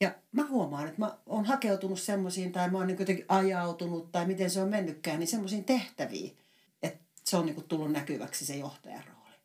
Ja 0.02 0.16
mä 0.32 0.46
huomaan, 0.46 0.88
että 0.88 1.02
mä 1.02 1.18
oon 1.26 1.46
hakeutunut 1.46 2.00
semmoisiin 2.00 2.52
tai 2.52 2.70
mä 2.70 2.78
oon 2.78 2.88
niin 2.88 3.00
jotenkin 3.00 3.26
ajautunut 3.28 4.12
tai 4.12 4.26
miten 4.26 4.50
se 4.50 4.62
on 4.62 4.70
mennytkään, 4.70 5.20
niin 5.20 5.28
semmoisiin 5.28 5.64
tehtäviin, 5.64 6.38
että 6.84 7.06
se 7.24 7.38
on 7.38 7.46
niin 7.46 7.64
tullut 7.64 7.92
näkyväksi 7.92 8.46
se 8.46 8.56
johtajan 8.56 9.04
rooli. 9.04 9.36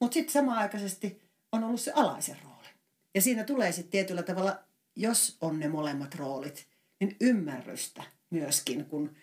Mutta 0.00 0.14
sitten 0.14 0.32
samaaikaisesti 0.32 1.29
on 1.52 1.64
ollut 1.64 1.80
se 1.80 1.92
alaisen 1.92 2.36
rooli. 2.44 2.68
Ja 3.14 3.22
siinä 3.22 3.44
tulee 3.44 3.72
sitten 3.72 3.90
tietyllä 3.90 4.22
tavalla, 4.22 4.64
jos 4.96 5.36
on 5.40 5.58
ne 5.58 5.68
molemmat 5.68 6.14
roolit, 6.14 6.68
niin 7.00 7.16
ymmärrystä 7.20 8.02
myöskin, 8.30 8.84
kun 8.86 9.16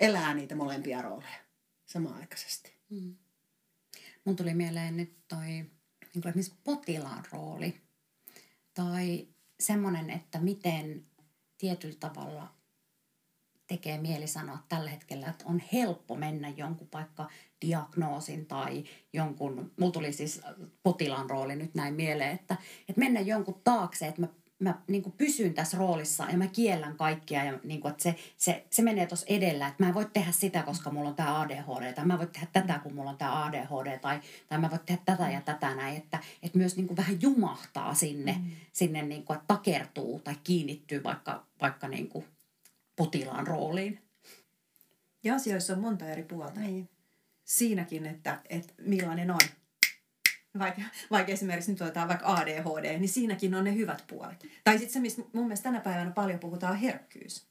elää 0.00 0.34
niitä 0.34 0.54
molempia 0.54 1.02
rooleja 1.02 1.38
samaaikaisesti. 1.86 2.76
Mm. 2.90 3.16
Mun 4.24 4.36
tuli 4.36 4.54
mieleen 4.54 4.96
nyt 4.96 5.16
toi 5.28 5.46
niin 6.14 6.22
kuin 6.32 6.58
potilaan 6.64 7.24
rooli. 7.32 7.80
Tai 8.74 9.28
semmoinen, 9.60 10.10
että 10.10 10.38
miten 10.38 11.06
tietyllä 11.58 11.96
tavalla 12.00 12.54
tekee 13.72 13.98
mieli 13.98 14.26
sanoa 14.26 14.58
tällä 14.68 14.90
hetkellä, 14.90 15.26
että 15.26 15.44
on 15.46 15.62
helppo 15.72 16.14
mennä 16.14 16.48
jonkun 16.48 16.88
paikka 16.88 17.28
diagnoosin 17.66 18.46
tai 18.46 18.84
jonkun, 19.12 19.72
mulla 19.76 19.92
tuli 19.92 20.12
siis 20.12 20.40
potilaan 20.82 21.30
rooli 21.30 21.56
nyt 21.56 21.74
näin 21.74 21.94
mieleen, 21.94 22.30
että, 22.30 22.56
että 22.88 23.00
mennä 23.00 23.20
jonkun 23.20 23.60
taakse, 23.64 24.06
että 24.06 24.20
mä, 24.20 24.28
mä 24.58 24.82
niin 24.86 25.02
kuin 25.02 25.12
pysyn 25.12 25.54
tässä 25.54 25.78
roolissa 25.78 26.26
ja 26.30 26.38
mä 26.38 26.46
kiellän 26.46 26.96
kaikkia 26.96 27.44
ja 27.44 27.58
niin 27.64 27.80
kuin, 27.80 27.90
että 27.90 28.02
se, 28.02 28.16
se, 28.36 28.64
se 28.70 28.82
menee 28.82 29.06
tuossa 29.06 29.26
edellä, 29.28 29.68
että 29.68 29.82
mä 29.82 29.88
en 29.88 29.94
voi 29.94 30.10
tehdä 30.12 30.32
sitä, 30.32 30.62
koska 30.62 30.90
mulla 30.90 31.08
on 31.08 31.14
tämä 31.14 31.40
ADHD 31.40 31.92
tai 31.92 32.06
mä 32.06 32.12
en 32.12 32.18
voi 32.18 32.26
tehdä 32.26 32.46
tätä, 32.52 32.78
kun 32.78 32.94
mulla 32.94 33.10
on 33.10 33.18
tämä 33.18 33.44
ADHD 33.44 33.98
tai, 33.98 34.20
tai 34.48 34.58
mä 34.58 34.70
voin 34.70 34.80
tehdä 34.86 35.02
tätä 35.04 35.30
ja 35.30 35.40
tätä 35.40 35.74
näin, 35.74 35.96
että, 35.96 36.18
että 36.42 36.58
myös 36.58 36.76
niin 36.76 36.86
kuin 36.86 36.96
vähän 36.96 37.22
jumahtaa 37.22 37.94
sinne, 37.94 38.32
mm. 38.32 38.50
sinne 38.72 39.02
niin 39.02 39.24
kuin, 39.24 39.34
että 39.36 39.54
takertuu 39.54 40.20
tai 40.20 40.34
kiinnittyy 40.44 41.02
vaikka, 41.04 41.46
vaikka 41.60 41.88
niin 41.88 42.08
kuin 42.08 42.24
potilaan 42.96 43.46
rooliin. 43.46 43.98
Ja 45.24 45.34
asioissa 45.34 45.72
on 45.72 45.78
monta 45.78 46.06
eri 46.08 46.22
puolta. 46.22 46.60
Niin. 46.60 46.88
Siinäkin, 47.44 48.06
että, 48.06 48.40
että 48.48 48.72
millainen 48.78 49.30
on. 49.30 49.40
Vaikka, 50.58 50.82
vaikka 51.10 51.32
esimerkiksi 51.32 51.70
nyt 51.70 51.80
otetaan 51.80 52.08
vaikka 52.08 52.34
ADHD, 52.34 52.98
niin 52.98 53.08
siinäkin 53.08 53.54
on 53.54 53.64
ne 53.64 53.74
hyvät 53.74 54.04
puolet. 54.06 54.46
Tai 54.64 54.78
sitten 54.78 54.92
se, 54.92 55.00
mistä 55.00 55.22
mun 55.32 55.44
mielestä 55.44 55.64
tänä 55.64 55.80
päivänä 55.80 56.10
paljon 56.10 56.38
puhutaan, 56.38 56.76
herkkyys. 56.76 57.46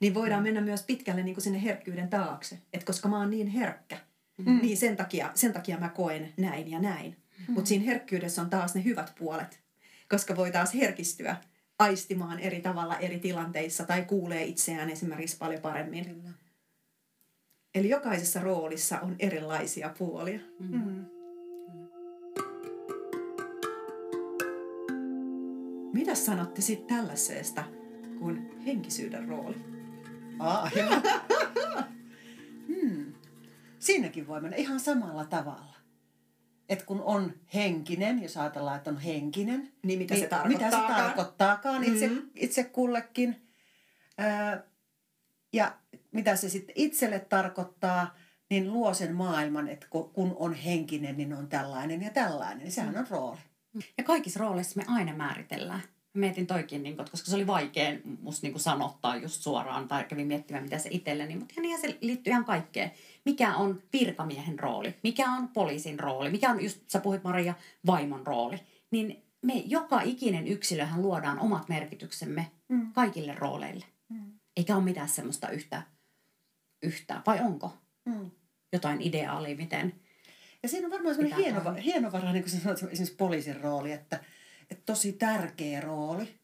Niin 0.00 0.14
voidaan 0.14 0.42
mm. 0.42 0.44
mennä 0.44 0.60
myös 0.60 0.82
pitkälle 0.82 1.22
niin 1.22 1.34
kuin 1.34 1.44
sinne 1.44 1.62
herkkyyden 1.62 2.08
taakse. 2.08 2.58
Että 2.72 2.86
koska 2.86 3.08
mä 3.08 3.18
oon 3.18 3.30
niin 3.30 3.46
herkkä, 3.46 3.98
mm. 4.38 4.58
niin 4.62 4.76
sen 4.76 4.96
takia, 4.96 5.30
sen 5.34 5.52
takia 5.52 5.78
mä 5.78 5.88
koen 5.88 6.32
näin 6.36 6.70
ja 6.70 6.80
näin. 6.80 7.16
Mm. 7.48 7.54
Mutta 7.54 7.68
siinä 7.68 7.84
herkkyydessä 7.84 8.42
on 8.42 8.50
taas 8.50 8.74
ne 8.74 8.84
hyvät 8.84 9.12
puolet. 9.18 9.60
Koska 10.08 10.36
voi 10.36 10.50
taas 10.50 10.74
herkistyä 10.74 11.36
aistimaan 11.78 12.38
eri 12.38 12.60
tavalla 12.60 12.98
eri 12.98 13.18
tilanteissa 13.18 13.84
tai 13.84 14.04
kuulee 14.04 14.44
itseään 14.44 14.90
esimerkiksi 14.90 15.36
paljon 15.36 15.60
paremmin. 15.60 16.04
Kyllä. 16.04 16.30
Eli 17.74 17.88
jokaisessa 17.88 18.40
roolissa 18.40 19.00
on 19.00 19.16
erilaisia 19.18 19.94
puolia. 19.98 20.40
Mm. 20.58 20.78
Mm. 20.78 21.04
Mitä 25.92 26.14
sanotte 26.14 26.60
sitten 26.60 26.96
tällaisesta 26.96 27.64
kuin 28.18 28.62
henkisyyden 28.66 29.28
rooli? 29.28 29.56
Ah, 30.38 30.72
joo. 30.76 30.90
hmm. 32.68 33.12
Siinäkin 33.78 34.26
voi 34.26 34.40
mennä 34.40 34.56
ihan 34.56 34.80
samalla 34.80 35.24
tavalla. 35.24 35.71
Et 36.72 36.82
kun 36.82 37.00
on 37.00 37.32
henkinen, 37.54 38.22
jos 38.22 38.36
ajatellaan, 38.36 38.76
että 38.76 38.90
on 38.90 38.98
henkinen, 38.98 39.72
Niin 39.82 39.98
mitä 39.98 40.14
se 40.14 40.20
mitä 40.20 40.30
se 40.36 40.70
tarkoittaakaan. 40.70 41.02
tarkoittaakaan 41.04 41.84
itse, 41.84 42.08
Mhm. 42.08 42.18
itse 42.36 42.64
kullekin. 42.64 43.48
Ää, 44.18 44.62
ja 45.52 45.78
mitä 46.12 46.36
se 46.36 46.48
sitten 46.48 46.74
itselle 46.78 47.18
tarkoittaa, 47.18 48.14
niin 48.50 48.72
luo 48.72 48.94
sen 48.94 49.14
maailman, 49.14 49.68
että 49.68 49.86
ku- 49.90 50.04
kun 50.08 50.36
on 50.38 50.54
henkinen, 50.54 51.16
niin 51.16 51.32
on 51.32 51.48
tällainen 51.48 52.02
ja 52.02 52.10
tällainen. 52.10 52.58
Niin 52.58 52.72
sehän 52.72 52.98
on 52.98 53.06
rooli. 53.10 53.38
Ja 53.98 54.04
kaikissa 54.04 54.40
rooleissa 54.40 54.80
me 54.80 54.84
aina 54.88 55.12
määritellään. 55.16 55.82
Mietin 56.14 56.46
toikin, 56.46 56.82
niin 56.82 56.96
koska 56.96 57.16
se 57.30 57.36
oli 57.36 57.46
vaikea 57.46 57.98
musta 58.22 58.46
niin 58.46 58.60
sanottaa 58.60 59.16
just 59.16 59.42
suoraan, 59.42 59.88
tai 59.88 60.04
kävin 60.04 60.26
miettimään, 60.26 60.64
mitä 60.64 60.78
se 60.78 60.88
itselleni, 60.92 61.36
mutta 61.36 61.54
ihan 61.62 61.80
se 61.80 61.98
liittyy 62.00 62.30
ihan 62.30 62.44
kaikkeen. 62.44 62.90
Mikä 63.24 63.56
on 63.56 63.82
virkamiehen 63.92 64.58
rooli? 64.58 64.94
Mikä 65.02 65.30
on 65.30 65.48
poliisin 65.48 66.00
rooli? 66.00 66.30
Mikä 66.30 66.50
on, 66.50 66.64
just 66.64 66.80
sä 66.90 67.00
puhuit 67.00 67.24
Maria, 67.24 67.54
vaimon 67.86 68.26
rooli? 68.26 68.60
Niin 68.90 69.22
me 69.42 69.52
joka 69.54 70.00
ikinen 70.00 70.46
yksilöhän 70.48 71.02
luodaan 71.02 71.38
omat 71.38 71.68
merkityksemme 71.68 72.50
Mm. 72.68 72.92
kaikille 72.92 73.34
rooleille. 73.34 73.84
Mm. 74.08 74.32
Eikä 74.56 74.76
ole 74.76 74.84
mitään 74.84 75.08
semmoista 75.08 75.48
yhtä, 75.48 75.82
yhtä 76.82 77.20
vai 77.26 77.40
onko 77.40 77.72
Mm. 78.06 78.30
jotain 78.72 79.00
ideaalia, 79.02 79.56
miten 79.56 79.94
Ja 80.62 80.68
siinä 80.68 80.86
on 80.86 80.90
varmaan 80.92 81.14
semmoinen 81.14 81.36
Pitää 81.36 81.50
hieno, 81.52 81.64
toimia. 81.64 81.82
hienovara, 81.82 82.32
niin 82.32 82.42
kuin 82.42 82.50
sä 82.50 82.58
sanoit, 82.60 82.82
esimerkiksi 82.82 83.16
poliisin 83.16 83.60
rooli, 83.60 83.92
että, 83.92 84.20
että 84.72 84.82
tosi 84.86 85.12
tärkeä 85.12 85.80
rooli. 85.80 86.34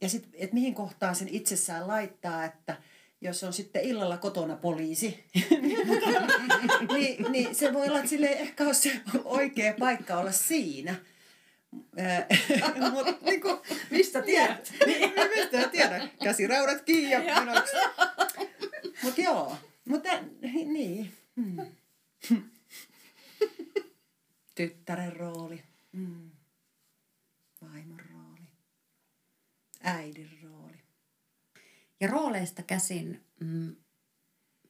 Ja 0.00 0.08
sitten, 0.08 0.32
että 0.34 0.54
mihin 0.54 0.74
kohtaan 0.74 1.14
sen 1.14 1.28
itsessään 1.28 1.88
laittaa, 1.88 2.44
että 2.44 2.76
jos 3.20 3.44
on 3.44 3.52
sitten 3.52 3.82
illalla 3.82 4.16
kotona 4.16 4.56
poliisi, 4.56 5.24
niin, 6.94 7.32
niin 7.32 7.54
se 7.54 7.72
voi 7.72 7.88
olla, 7.88 7.98
että 7.98 8.10
sille 8.10 8.26
ei 8.26 8.40
ehkä 8.40 8.64
ole 8.64 8.74
se 8.74 9.00
oikea 9.24 9.74
paikka 9.78 10.18
olla 10.18 10.32
siinä. 10.32 10.94
Mutta 12.92 13.14
niin 13.24 13.40
kuin, 13.40 13.58
Mistä 13.90 14.22
tiedät? 14.22 14.72
niin, 14.86 15.12
mistä 15.36 15.56
mä 15.56 15.68
tiedän. 15.68 16.10
Käsiraudat 16.22 16.82
kiinni 16.82 17.10
ja 17.10 17.44
menoksi. 17.44 17.76
Mutta 19.02 19.20
joo, 19.20 19.56
mutta 19.84 20.08
niin. 20.64 21.12
Hmm. 21.36 21.66
Tyttären 24.54 25.16
rooli. 25.16 25.62
Mm. 25.92 26.30
Vaimon 27.62 28.00
rooli. 28.00 28.48
Äidin 29.82 30.38
rooli. 30.42 30.78
Ja 32.00 32.08
rooleista 32.08 32.62
käsin 32.62 33.24
mm, 33.40 33.76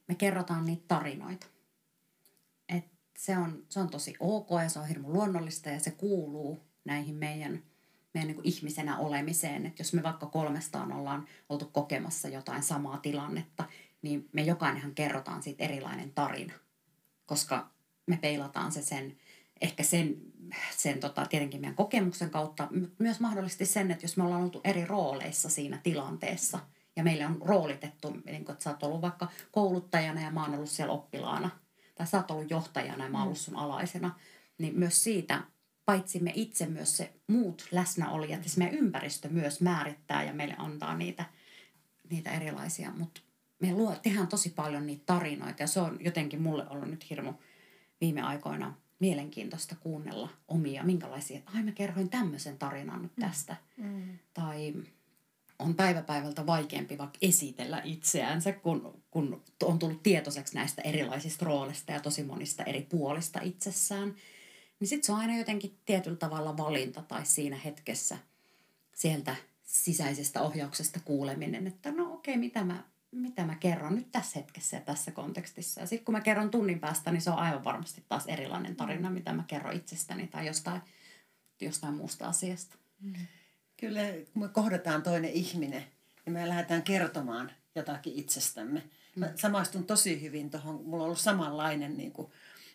me 0.07 0.15
kerrotaan 0.15 0.65
niitä 0.65 0.83
tarinoita. 0.87 1.47
Et 2.69 2.85
se, 3.25 3.37
on, 3.37 3.63
se 3.69 3.79
on 3.79 3.89
tosi 3.89 4.15
ok 4.19 4.47
ja 4.63 4.69
se 4.69 4.79
on 4.79 4.87
hirmu 4.87 5.13
luonnollista 5.13 5.69
ja 5.69 5.79
se 5.79 5.91
kuuluu 5.91 6.59
näihin 6.85 7.15
meidän, 7.15 7.63
meidän 8.13 8.27
niin 8.27 8.41
ihmisenä 8.43 8.97
olemiseen. 8.97 9.65
Että 9.65 9.81
jos 9.81 9.93
me 9.93 10.03
vaikka 10.03 10.25
kolmestaan 10.25 10.91
ollaan 10.91 11.27
oltu 11.49 11.65
kokemassa 11.65 12.27
jotain 12.27 12.63
samaa 12.63 12.97
tilannetta, 12.97 13.63
niin 14.01 14.29
me 14.33 14.41
jokainenhan 14.41 14.95
kerrotaan 14.95 15.43
siitä 15.43 15.63
erilainen 15.63 16.11
tarina. 16.11 16.53
Koska 17.25 17.69
me 18.07 18.17
peilataan 18.17 18.71
se 18.71 18.81
sen, 18.81 19.17
ehkä 19.61 19.83
sen, 19.83 20.15
sen 20.77 20.99
tota, 20.99 21.25
tietenkin 21.25 21.61
meidän 21.61 21.75
kokemuksen 21.75 22.29
kautta, 22.29 22.67
m- 22.71 22.85
myös 22.99 23.19
mahdollisesti 23.19 23.65
sen, 23.65 23.91
että 23.91 24.03
jos 24.03 24.17
me 24.17 24.23
ollaan 24.23 24.43
oltu 24.43 24.61
eri 24.63 24.85
rooleissa 24.85 25.49
siinä 25.49 25.79
tilanteessa, 25.83 26.59
ja 26.95 27.03
meille 27.03 27.25
on 27.25 27.41
roolitettu, 27.41 28.17
niin 28.25 28.45
kuin, 28.45 28.53
että 28.53 28.63
sä 28.63 28.69
oot 28.69 28.83
ollut 28.83 29.01
vaikka 29.01 29.27
kouluttajana 29.51 30.21
ja 30.21 30.31
mä 30.31 30.43
oon 30.43 30.53
ollut 30.53 30.69
siellä 30.69 30.93
oppilaana, 30.93 31.49
tai 31.95 32.07
sä 32.07 32.17
oot 32.17 32.31
ollut 32.31 32.51
johtajana 32.51 33.03
ja 33.03 33.09
mä 33.09 33.17
oon 33.17 33.25
ollut 33.25 33.37
sun 33.37 33.55
alaisena, 33.55 34.19
niin 34.57 34.79
myös 34.79 35.03
siitä, 35.03 35.43
paitsi 35.85 36.19
me 36.19 36.31
itse 36.35 36.65
myös 36.65 36.97
se 36.97 37.13
muut 37.27 37.67
läsnäolijat 37.71 38.43
ja 38.43 38.49
se 38.49 38.57
meidän 38.57 38.75
ympäristö 38.75 39.29
myös 39.29 39.61
määrittää 39.61 40.23
ja 40.23 40.33
meille 40.33 40.55
antaa 40.57 40.97
niitä, 40.97 41.25
niitä 42.09 42.31
erilaisia, 42.31 42.91
mutta 42.97 43.21
me 43.61 43.71
luo, 43.71 43.95
tehdään 43.95 44.27
tosi 44.27 44.49
paljon 44.49 44.87
niitä 44.87 45.03
tarinoita 45.05 45.63
ja 45.63 45.67
se 45.67 45.79
on 45.79 45.97
jotenkin 45.99 46.41
mulle 46.41 46.69
ollut 46.69 46.89
nyt 46.89 47.09
hirmu 47.09 47.33
viime 48.01 48.21
aikoina 48.21 48.73
mielenkiintoista 48.99 49.75
kuunnella 49.79 50.29
omia, 50.47 50.83
minkälaisia, 50.83 51.41
ai 51.45 51.63
mä 51.63 51.71
kerroin 51.71 52.09
tämmöisen 52.09 52.57
tarinan 52.57 53.01
nyt 53.01 53.15
tästä. 53.19 53.55
Mm. 53.77 54.19
Tai 54.33 54.73
on 55.59 55.75
päiväpäivältä 55.75 56.45
vaikeampi 56.45 56.97
vaikka 56.97 57.17
esitellä 57.21 57.81
itseänsä, 57.83 58.53
kun, 58.53 59.03
kun 59.11 59.43
on 59.63 59.79
tullut 59.79 60.03
tietoiseksi 60.03 60.55
näistä 60.55 60.81
erilaisista 60.81 61.45
rooleista 61.45 61.91
ja 61.91 61.99
tosi 61.99 62.23
monista 62.23 62.63
eri 62.63 62.81
puolista 62.81 63.41
itsessään. 63.41 64.15
Niin 64.79 64.87
sitten 64.87 65.05
se 65.05 65.11
on 65.11 65.19
aina 65.19 65.37
jotenkin 65.37 65.77
tietyllä 65.85 66.17
tavalla 66.17 66.57
valinta 66.57 67.01
tai 67.01 67.25
siinä 67.25 67.57
hetkessä 67.57 68.17
sieltä 68.95 69.35
sisäisestä 69.63 70.41
ohjauksesta 70.41 70.99
kuuleminen, 71.05 71.67
että 71.67 71.91
no 71.91 72.13
okei, 72.13 72.37
mitä 72.37 72.63
mä, 72.63 72.83
mitä 73.11 73.45
mä 73.45 73.55
kerron 73.55 73.95
nyt 73.95 74.11
tässä 74.11 74.39
hetkessä 74.39 74.77
ja 74.77 74.81
tässä 74.81 75.11
kontekstissa. 75.11 75.81
Ja 75.81 75.87
sitten 75.87 76.05
kun 76.05 76.13
mä 76.13 76.21
kerron 76.21 76.51
tunnin 76.51 76.79
päästä, 76.79 77.11
niin 77.11 77.21
se 77.21 77.29
on 77.29 77.37
aivan 77.37 77.63
varmasti 77.63 78.03
taas 78.09 78.27
erilainen 78.27 78.75
tarina, 78.75 79.09
mitä 79.09 79.33
mä 79.33 79.43
kerron 79.47 79.73
itsestäni 79.73 80.27
tai 80.27 80.47
jostain, 80.47 80.81
jostain 81.61 81.93
muusta 81.93 82.27
asiasta. 82.27 82.75
Kyllä, 83.77 84.01
kun 84.33 84.41
me 84.43 84.47
kohdataan 84.47 85.03
toinen 85.03 85.31
ihminen, 85.31 85.85
niin 86.25 86.33
me 86.33 86.49
lähdetään 86.49 86.83
kertomaan 86.83 87.51
jotakin 87.75 88.13
itsestämme. 88.15 88.83
Mä 89.15 89.31
samaistun 89.35 89.85
tosi 89.85 90.21
hyvin 90.21 90.49
tuohon, 90.49 90.75
mulla 90.83 91.03
on 91.03 91.05
ollut 91.05 91.19
samanlainen 91.19 91.97
niin 91.97 92.11
kuin, 92.11 92.31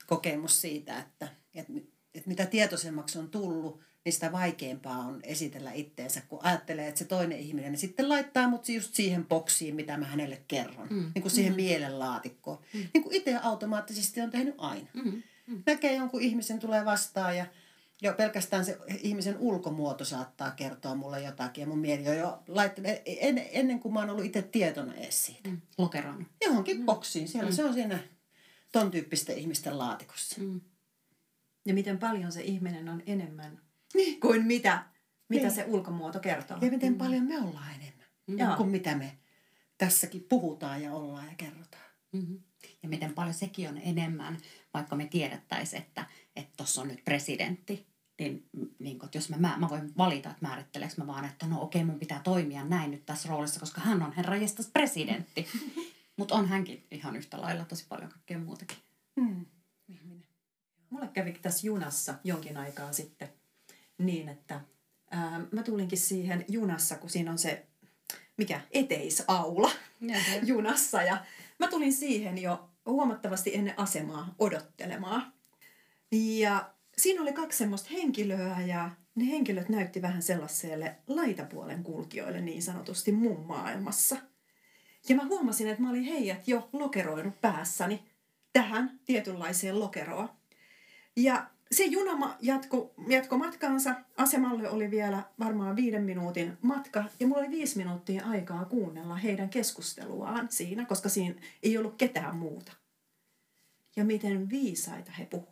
kokemus 0.06 0.60
siitä, 0.60 0.98
että, 0.98 1.28
että, 1.54 1.72
että 2.14 2.28
mitä 2.28 2.46
tietoisemmaksi 2.46 3.18
on 3.18 3.30
tullut, 3.30 3.80
niin 4.04 4.12
sitä 4.12 4.32
vaikeampaa 4.32 4.98
on 4.98 5.20
esitellä 5.22 5.72
itteensä, 5.72 6.20
kun 6.20 6.38
ajattelee, 6.42 6.88
että 6.88 6.98
se 6.98 7.04
toinen 7.04 7.38
ihminen 7.38 7.72
niin 7.72 7.80
sitten 7.80 8.08
laittaa 8.08 8.48
mut 8.48 8.68
just 8.68 8.94
siihen 8.94 9.26
boksiin, 9.26 9.74
mitä 9.74 9.96
mä 9.96 10.04
hänelle 10.04 10.42
kerron. 10.48 10.88
Mm. 10.90 11.10
Niin 11.14 11.22
kuin 11.22 11.32
siihen 11.32 11.54
mielenlaatikkoon. 11.54 12.58
Niin 12.72 13.02
kuin 13.02 13.14
itse 13.16 13.36
automaattisesti 13.36 14.20
on 14.20 14.30
tehnyt 14.30 14.54
aina. 14.58 14.88
Mm. 14.94 15.22
Mm. 15.46 15.62
Näkee 15.66 15.94
jonkun 15.94 16.22
ihmisen 16.22 16.58
tulee 16.58 16.84
vastaan 16.84 17.36
ja 17.36 17.46
jo 18.02 18.12
pelkästään 18.14 18.64
se 18.64 18.78
ihmisen 19.00 19.38
ulkomuoto 19.38 20.04
saattaa 20.04 20.50
kertoa 20.50 20.94
mulle 20.94 21.20
jotakin. 21.22 21.62
Ja 21.62 21.66
mun 21.68 21.78
mieli 21.78 22.08
on 22.08 22.16
jo 22.16 22.42
laittanut, 22.48 22.90
en, 23.06 23.46
ennen 23.52 23.80
kuin 23.80 23.94
mä 23.94 24.00
oon 24.00 24.10
ollut 24.10 24.24
itse 24.24 24.42
tietona 24.42 24.94
edes 24.94 25.26
siitä. 25.26 25.48
Mm. 25.48 25.60
Lokeroinut. 25.78 26.28
Johonkin 26.44 26.78
mm. 26.78 26.84
boksiin. 26.86 27.28
Siellä 27.28 27.50
Mm. 27.50 27.54
se 27.56 27.64
on 27.64 27.74
siinä 27.74 27.98
ton 28.72 28.90
tyyppisten 28.90 29.38
ihmisten 29.38 29.78
laatikossa. 29.78 30.40
Mm. 30.40 30.60
Ja 31.66 31.74
miten 31.74 31.98
paljon 31.98 32.32
se 32.32 32.42
ihminen 32.42 32.88
on 32.88 33.02
enemmän 33.06 33.60
Niin. 33.94 34.20
kuin 34.20 34.46
mitä, 34.46 34.82
mitä 35.28 35.46
Niin. 35.46 35.54
se 35.54 35.64
ulkomuoto 35.64 36.20
kertoo. 36.20 36.58
Ja 36.60 36.70
miten 36.70 36.94
paljon 36.94 37.24
me 37.24 37.38
ollaan 37.38 37.70
enemmän 37.74 38.06
Mm. 38.26 38.38
Joo. 38.38 38.56
kuin 38.56 38.68
mitä 38.68 38.94
me 38.96 39.18
tässäkin 39.78 40.26
puhutaan 40.28 40.82
ja 40.82 40.92
ollaan 40.94 41.26
ja 41.26 41.34
kerrotaan. 41.36 41.89
Mm-hmm. 42.12 42.40
Ja 42.82 42.88
miten 42.88 43.14
paljon 43.14 43.34
sekin 43.34 43.68
on 43.68 43.78
enemmän, 43.78 44.38
vaikka 44.74 44.96
me 44.96 45.06
tiedettäisiin, 45.06 45.82
että 45.82 46.06
tuossa 46.56 46.82
on 46.82 46.88
nyt 46.88 47.04
presidentti, 47.04 47.86
niin, 48.20 48.48
niin 48.78 48.98
kun, 48.98 49.06
että 49.06 49.18
jos 49.18 49.28
mä, 49.28 49.36
mä, 49.36 49.56
mä 49.58 49.68
voin 49.68 49.92
valita, 49.98 50.30
että 50.30 50.46
määritteleekö 50.46 50.94
mä 50.96 51.06
vaan, 51.06 51.24
että 51.24 51.46
no 51.46 51.62
okei, 51.62 51.84
mun 51.84 51.98
pitää 51.98 52.20
toimia 52.24 52.64
näin 52.64 52.90
nyt 52.90 53.06
tässä 53.06 53.28
roolissa, 53.28 53.60
koska 53.60 53.80
hän 53.80 54.02
on 54.02 54.12
herra 54.12 54.36
jestas 54.36 54.66
presidentti. 54.66 55.46
Mutta 56.16 56.34
on 56.34 56.48
hänkin 56.48 56.86
ihan 56.90 57.16
yhtä 57.16 57.40
lailla 57.40 57.64
tosi 57.64 57.86
paljon 57.88 58.10
kaikkea 58.10 58.38
muutakin. 58.38 58.78
Mm. 59.16 59.46
Ihminen. 59.88 60.26
Mulle 60.90 61.08
kävi 61.08 61.32
tässä 61.32 61.66
junassa 61.66 62.14
jonkin 62.24 62.56
aikaa 62.56 62.92
sitten 62.92 63.28
niin, 63.98 64.28
että 64.28 64.60
ää, 65.10 65.40
mä 65.52 65.62
tulinkin 65.62 65.98
siihen 65.98 66.44
junassa, 66.48 66.96
kun 66.96 67.10
siinä 67.10 67.30
on 67.30 67.38
se, 67.38 67.66
mikä, 68.36 68.60
eteisaula 68.70 69.70
junassa. 70.42 71.02
Ja 71.02 71.24
mä 71.60 71.68
tulin 71.68 71.92
siihen 71.92 72.38
jo 72.38 72.70
huomattavasti 72.86 73.54
ennen 73.54 73.74
asemaa 73.76 74.34
odottelemaan. 74.38 75.32
Ja 76.12 76.74
siinä 76.98 77.22
oli 77.22 77.32
kaksi 77.32 77.58
semmoista 77.58 77.90
henkilöä 77.92 78.60
ja 78.60 78.90
ne 79.14 79.26
henkilöt 79.26 79.68
näytti 79.68 80.02
vähän 80.02 80.22
sellaiselle 80.22 80.96
laitapuolen 81.06 81.82
kulkijoille 81.82 82.40
niin 82.40 82.62
sanotusti 82.62 83.12
mun 83.12 83.46
maailmassa. 83.46 84.16
Ja 85.08 85.16
mä 85.16 85.24
huomasin, 85.24 85.68
että 85.68 85.82
mä 85.82 85.90
olin 85.90 86.02
heidät 86.02 86.48
jo 86.48 86.68
lokeroinut 86.72 87.40
päässäni 87.40 88.04
tähän 88.52 89.00
tietynlaiseen 89.04 89.80
lokeroon. 89.80 90.28
Ja 91.16 91.50
se 91.72 91.84
juna 91.84 92.36
jatko, 92.40 92.94
jatko 93.08 93.38
matkaansa. 93.38 93.94
Asemalle 94.16 94.70
oli 94.70 94.90
vielä 94.90 95.22
varmaan 95.38 95.76
viiden 95.76 96.04
minuutin 96.04 96.58
matka. 96.62 97.04
Ja 97.20 97.26
mulla 97.26 97.40
oli 97.40 97.50
viisi 97.50 97.76
minuuttia 97.76 98.26
aikaa 98.26 98.64
kuunnella 98.64 99.16
heidän 99.16 99.48
keskusteluaan 99.48 100.48
siinä, 100.50 100.86
koska 100.86 101.08
siinä 101.08 101.34
ei 101.62 101.78
ollut 101.78 101.94
ketään 101.98 102.36
muuta. 102.36 102.72
Ja 103.96 104.04
miten 104.04 104.50
viisaita 104.50 105.12
he 105.12 105.24
puhu. 105.24 105.48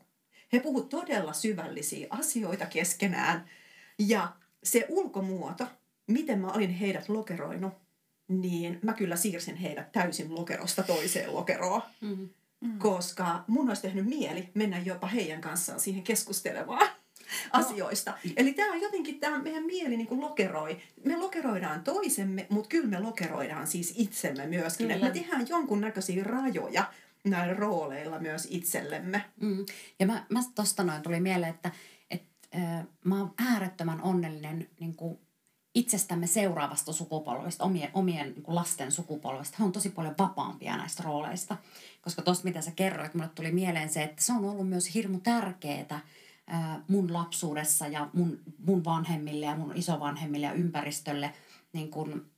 He 0.53 0.61
puhu 0.61 0.83
todella 0.83 1.33
syvällisiä 1.33 2.07
asioita 2.11 2.67
keskenään. 2.67 3.45
Ja 3.99 4.33
se 4.63 4.87
ulkomuoto, 4.89 5.67
miten 6.07 6.39
mä 6.39 6.53
olin 6.53 6.71
heidät 6.71 7.09
lokeroinut, 7.09 7.73
niin 8.29 8.79
mä 8.83 8.93
kyllä 8.93 9.17
siirsin 9.17 9.57
heidät 9.57 9.93
täysin 9.93 10.35
lokerosta 10.35 10.83
toiseen 10.83 11.35
lokeroon. 11.35 11.83
Mm. 12.01 12.29
Mm. 12.61 12.79
Koska 12.79 13.45
mun 13.47 13.69
olisi 13.69 13.83
tehnyt 13.83 14.07
mieli 14.07 14.49
mennä 14.55 14.79
jopa 14.79 15.07
heidän 15.07 15.41
kanssaan 15.41 15.81
siihen 15.81 16.03
keskustelemaan 16.03 16.89
asioista. 17.53 18.19
Eli 18.37 18.53
tämä 18.53 18.73
on 18.73 18.81
jotenkin, 18.81 19.21
tämä 19.21 19.39
meidän 19.39 19.65
mieli 19.65 19.97
niin 19.97 20.07
kuin 20.07 20.21
lokeroi. 20.21 20.79
Me 21.05 21.17
lokeroidaan 21.17 21.85
toisemme, 21.85 22.47
mutta 22.51 22.69
kyllä 22.69 22.89
me 22.89 23.01
lokeroidaan 23.01 23.67
siis 23.67 23.95
itsemme 23.97 24.47
myöskin. 24.47 24.91
Että 24.91 25.07
me 25.07 25.13
tehdään 25.13 25.49
jonkunnäköisiä 25.49 26.25
rajoja 26.25 26.85
näillä 27.25 27.55
rooleilla 27.55 28.19
myös 28.19 28.47
itsellemme. 28.51 29.25
Mm. 29.41 29.67
Ja 29.99 30.07
mä, 30.07 30.27
mä 30.29 30.41
tosta 30.55 30.85
noin 30.85 31.03
tuli 31.03 31.21
mieleen, 31.21 31.55
että 31.55 31.71
et, 32.11 32.23
äh, 32.57 32.87
mä 33.05 33.19
oon 33.19 33.35
äärettömän 33.39 34.03
onnellinen 34.03 34.69
niin 34.81 34.97
kuin 34.97 35.19
itsestämme 35.79 36.27
seuraavasta 36.27 36.93
sukupolvesta, 36.93 37.65
omien, 37.65 37.91
omien 37.95 38.33
niin 38.33 38.45
lasten 38.47 38.93
sukupolvesta. 38.93 39.57
He 39.59 39.65
on 39.65 39.73
tosi 39.73 39.91
paljon 39.91 40.15
vapaampia 40.19 40.77
näistä 40.77 41.03
rooleista. 41.03 41.57
Koska 42.03 42.23
tuosta, 42.23 42.45
mitä 42.45 42.61
sä 42.61 42.71
kerroit, 42.71 43.15
mulle 43.15 43.31
tuli 43.35 43.53
mieleen 43.53 43.89
se, 43.89 44.03
että 44.03 44.25
se 44.25 44.33
on 44.33 44.45
ollut 44.45 44.69
myös 44.69 44.95
hirmu 44.95 45.21
tärkeää 45.21 46.01
mun 46.89 47.13
lapsuudessa 47.13 47.87
ja 47.87 48.09
mun, 48.13 48.41
mun 48.59 48.85
vanhemmille 48.85 49.47
ja 49.47 49.57
mun 49.57 49.77
isovanhemmille 49.77 50.47
ja 50.47 50.53
ympäristölle 50.53 51.33
niin 51.73 51.91
kuin 51.91 52.31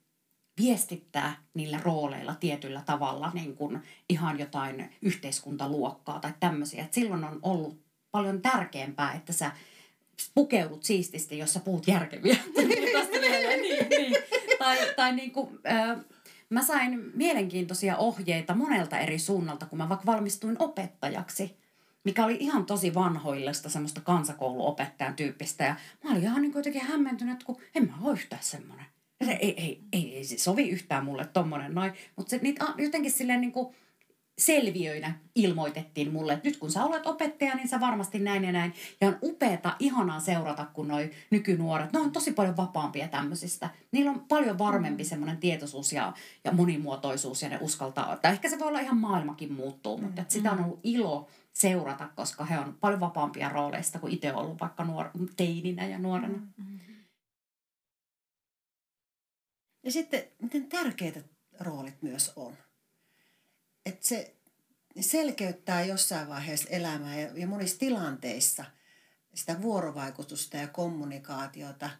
viestittää 0.60 1.36
niillä 1.54 1.80
rooleilla 1.82 2.34
tietyllä 2.34 2.82
tavalla 2.86 3.30
niin 3.34 3.56
kuin 3.56 3.82
ihan 4.08 4.38
jotain 4.38 4.90
yhteiskuntaluokkaa 5.02 6.20
tai 6.20 6.34
tämmöisiä. 6.40 6.84
Et 6.84 6.92
silloin 6.92 7.24
on 7.24 7.38
ollut 7.42 7.80
paljon 8.10 8.42
tärkeämpää, 8.42 9.12
että 9.12 9.32
sä 9.32 9.52
pukeudut 10.34 10.84
siististi, 10.84 11.38
jos 11.38 11.52
sä 11.52 11.60
puhut 11.60 11.88
järkeviä. 11.88 12.36
niin, 12.56 13.88
niin. 13.88 14.16
Tai, 14.58 14.78
tai 14.96 15.14
niin 15.14 15.30
kuin, 15.30 15.58
äh, 15.66 15.96
mä 16.50 16.62
sain 16.62 17.10
mielenkiintoisia 17.14 17.96
ohjeita 17.96 18.54
monelta 18.54 18.98
eri 18.98 19.18
suunnalta, 19.18 19.66
kun 19.66 19.78
mä 19.78 19.88
vaikka 19.88 20.06
valmistuin 20.06 20.56
opettajaksi 20.58 21.60
mikä 22.04 22.24
oli 22.24 22.36
ihan 22.40 22.66
tosi 22.66 22.94
vanhoillista 22.94 23.68
semmoista 23.68 24.00
kansakouluopettajan 24.00 25.16
tyyppistä. 25.16 25.64
Ja 25.64 25.76
mä 26.04 26.10
olin 26.10 26.22
ihan 26.22 26.42
niin 26.42 26.52
jotenkin 26.54 26.82
hämmentynyt, 26.82 27.32
että 27.32 27.44
kun 27.44 27.60
en 27.74 27.86
mä 27.86 27.92
ole 28.02 28.12
yhtään 28.12 28.42
semmoinen. 28.42 28.86
Se 29.24 29.32
ei, 29.32 29.60
ei, 29.60 29.80
ei, 29.92 30.16
ei 30.16 30.24
se 30.24 30.38
sovi 30.38 30.68
yhtään 30.68 31.04
mulle 31.04 31.26
tommonen 31.26 31.74
noin. 31.74 31.92
Mutta 32.16 32.36
niitä 32.42 32.64
jotenkin 32.78 33.12
silleen 33.12 33.40
niin 33.40 33.52
kuin 33.52 33.74
selviöinä 34.40 35.14
ilmoitettiin 35.34 36.12
mulle, 36.12 36.32
että 36.32 36.48
nyt 36.48 36.56
kun 36.56 36.70
sä 36.70 36.84
olet 36.84 37.06
opettaja, 37.06 37.54
niin 37.54 37.68
sä 37.68 37.80
varmasti 37.80 38.18
näin 38.18 38.44
ja 38.44 38.52
näin. 38.52 38.74
Ja 39.00 39.08
on 39.08 39.18
upeata, 39.22 39.76
ihanaa 39.78 40.20
seurata, 40.20 40.66
kun 40.66 40.88
noi 40.88 41.10
nykynuoret, 41.30 41.92
ne 41.92 41.98
on 41.98 42.12
tosi 42.12 42.32
paljon 42.32 42.56
vapaampia 42.56 43.08
tämmöisistä. 43.08 43.70
Niillä 43.92 44.10
on 44.10 44.24
paljon 44.28 44.58
varmempi 44.58 45.04
semmoinen 45.04 45.36
tietoisuus 45.36 45.92
ja, 45.92 46.12
ja 46.44 46.52
monimuotoisuus 46.52 47.42
ja 47.42 47.48
ne 47.48 47.58
uskaltaa. 47.60 48.16
Tai 48.16 48.32
ehkä 48.32 48.50
se 48.50 48.58
voi 48.58 48.68
olla 48.68 48.80
ihan 48.80 48.96
maailmakin 48.96 49.52
muuttuu, 49.52 49.98
mutta 49.98 50.22
että 50.22 50.34
sitä 50.34 50.52
on 50.52 50.64
ollut 50.64 50.80
ilo 50.82 51.28
seurata, 51.52 52.08
koska 52.16 52.44
he 52.44 52.58
on 52.58 52.76
paljon 52.80 53.00
vapaampia 53.00 53.48
rooleista 53.48 53.98
kuin 53.98 54.12
itse 54.12 54.34
ollut 54.34 54.60
vaikka 54.60 54.84
nuor- 54.84 55.10
teininä 55.36 55.86
ja 55.86 55.98
nuorena. 55.98 56.38
Mm-hmm. 56.38 56.80
Ja 59.84 59.92
sitten, 59.92 60.22
miten 60.42 60.66
tärkeitä 60.66 61.20
roolit 61.60 62.02
myös 62.02 62.32
on. 62.36 62.56
Että 63.86 64.06
se 64.06 64.34
selkeyttää 65.00 65.84
jossain 65.84 66.28
vaiheessa 66.28 66.68
elämää 66.68 67.20
ja, 67.20 67.38
ja 67.38 67.46
monissa 67.46 67.78
tilanteissa 67.78 68.64
sitä 69.34 69.62
vuorovaikutusta 69.62 70.56
ja 70.56 70.68
kommunikaatiota 70.68 71.90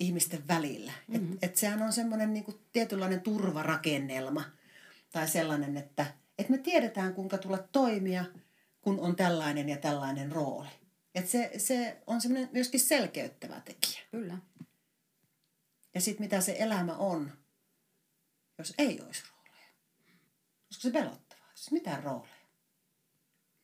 ihmisten 0.00 0.48
välillä. 0.48 0.92
Mm-hmm. 1.08 1.32
Että 1.32 1.46
et 1.46 1.56
sehän 1.56 1.82
on 1.82 1.92
semmoinen 1.92 2.32
niinku 2.32 2.60
tietynlainen 2.72 3.20
turvarakennelma 3.20 4.44
tai 5.12 5.28
sellainen, 5.28 5.76
että 5.76 6.06
et 6.38 6.48
me 6.48 6.58
tiedetään 6.58 7.14
kuinka 7.14 7.38
tulla 7.38 7.58
toimia– 7.58 8.24
kun 8.86 9.00
on 9.00 9.16
tällainen 9.16 9.68
ja 9.68 9.76
tällainen 9.76 10.32
rooli. 10.32 10.68
Et 11.14 11.28
se, 11.28 11.52
se 11.58 12.02
on 12.06 12.20
semmoinen 12.20 12.48
myöskin 12.52 12.80
selkeyttävä 12.80 13.60
tekijä. 13.60 14.00
Kyllä. 14.10 14.38
Ja 15.94 16.00
sitten 16.00 16.24
mitä 16.24 16.40
se 16.40 16.56
elämä 16.58 16.96
on, 16.96 17.32
jos 18.58 18.74
ei 18.78 19.00
olisi 19.00 19.22
rooleja. 19.22 19.35
Olisiko 20.66 20.82
se 20.82 20.90
pelottavaa? 20.90 21.50
Siis 21.54 21.70
mitään 21.70 22.02
rooleja. 22.02 22.34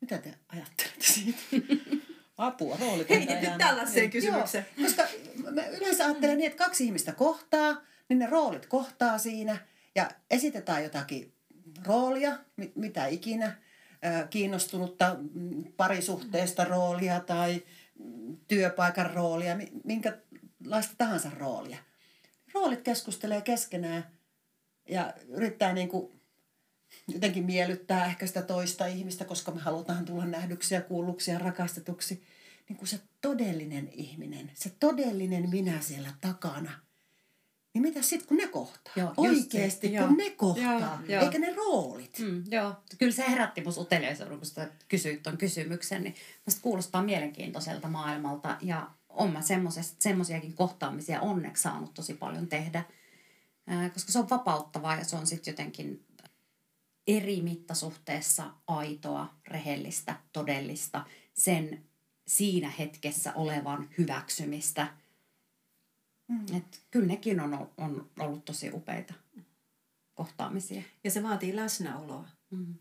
Mitä 0.01 0.19
te 0.19 0.35
ajattelette 0.49 1.05
siitä? 1.05 1.39
Apua, 2.39 2.77
roolit 2.81 3.09
Heitetty 3.09 3.47
tällaiseen 3.59 4.11
kysymykseen. 4.11 4.67
Joo, 4.77 4.87
koska 4.87 5.03
mä 5.51 5.67
yleensä 5.67 6.05
ajattelen 6.05 6.39
niin, 6.39 6.47
että 6.47 6.65
kaksi 6.65 6.85
ihmistä 6.85 7.13
kohtaa, 7.13 7.83
niin 8.09 8.19
ne 8.19 8.27
roolit 8.27 8.67
kohtaa 8.67 9.19
siinä 9.19 9.57
ja 9.95 10.11
esitetään 10.31 10.83
jotakin 10.83 11.35
roolia, 11.87 12.39
mitä 12.75 13.07
ikinä– 13.07 13.57
kiinnostunutta 14.31 15.17
parisuhteesta 15.77 16.65
roolia 16.65 17.21
tai 17.21 17.63
työpaikan 18.49 19.11
roolia, 19.11 19.57
minkälaista 19.85 20.95
tahansa 20.99 21.31
roolia. 21.39 21.79
Roolit 22.55 22.83
keskustelee 22.83 23.41
keskenään 23.41 24.07
ja 24.89 25.15
yrittää 25.29 25.73
niin 25.73 25.89
kuin 25.89 26.22
jotenkin 27.09 27.45
miellyttää 27.45 28.07
ehkä 28.07 28.27
sitä 28.27 28.43
toista 28.43 28.87
ihmistä, 28.87 29.25
koska 29.25 29.53
me 29.53 29.61
halutaan 29.61 30.05
tulla 30.05 30.25
nähdyksi 30.25 30.75
ja 30.75 30.81
kuulluksi 30.81 31.31
ja 31.31 31.39
rakastetuksi. 31.39 32.23
Niin 32.69 32.77
kuin 32.77 32.89
se 32.89 33.01
todellinen 33.21 33.89
ihminen, 33.93 34.51
se 34.55 34.73
todellinen 34.81 35.51
minä 35.51 35.81
siellä 35.81 36.13
takana– 36.21 36.73
niin 37.75 37.83
mitä 37.83 38.03
sitten, 38.03 38.29
kun 38.29 38.37
ne 38.37 38.47
kohtaa? 38.47 38.93
Joo, 38.97 39.15
Oikeasti, 39.17 39.89
kun 39.89 39.97
joo. 39.97 40.11
ne 40.17 40.31
kohtaa, 40.31 41.03
joo, 41.09 41.23
eikä 41.23 41.39
ne 41.39 41.55
roolit. 41.57 42.19
Mm, 42.19 42.45
joo, 42.51 42.75
kyllä 42.99 43.13
se 43.13 43.31
herätti 43.31 43.61
musta 43.65 43.81
uteliaisuuden, 43.81 44.39
kun 44.39 44.47
sä 44.47 44.71
kysyit 44.89 45.23
tuon 45.23 45.37
kysymyksen. 45.37 46.03
Niin 46.03 46.15
musta 46.47 46.61
kuulostaa 46.63 47.03
mielenkiintoiselta 47.03 47.89
maailmalta 47.89 48.57
ja 48.61 48.91
on 49.09 49.33
mä 49.33 49.41
semmoisiakin 49.99 50.55
kohtaamisia 50.55 51.21
onneksi 51.21 51.63
saanut 51.63 51.95
tosi 51.95 52.15
paljon 52.15 52.47
tehdä. 52.47 52.85
Koska 53.95 54.13
se 54.13 54.19
on 54.19 54.31
vapauttavaa 54.31 54.97
ja 54.97 55.05
se 55.05 55.17
on 55.17 55.27
sitten 55.27 55.53
jotenkin 55.53 56.05
eri 57.07 57.43
mittasuhteessa 57.43 58.51
aitoa, 58.67 59.35
rehellistä, 59.49 60.17
todellista, 60.33 61.05
sen 61.35 61.85
siinä 62.27 62.71
hetkessä 62.71 63.33
olevan 63.35 63.89
hyväksymistä– 63.99 64.87
Mm. 66.33 66.57
Et 66.57 66.83
kyllä 66.91 67.07
nekin 67.07 67.41
on, 67.41 67.71
on 67.77 68.11
ollut 68.19 68.45
tosi 68.45 68.71
upeita 68.73 69.15
kohtaamisia. 70.15 70.83
Ja 71.05 71.11
se 71.11 71.23
vaatii 71.23 71.57
läsnäoloa. 71.57 72.29
Mm. 72.51 72.75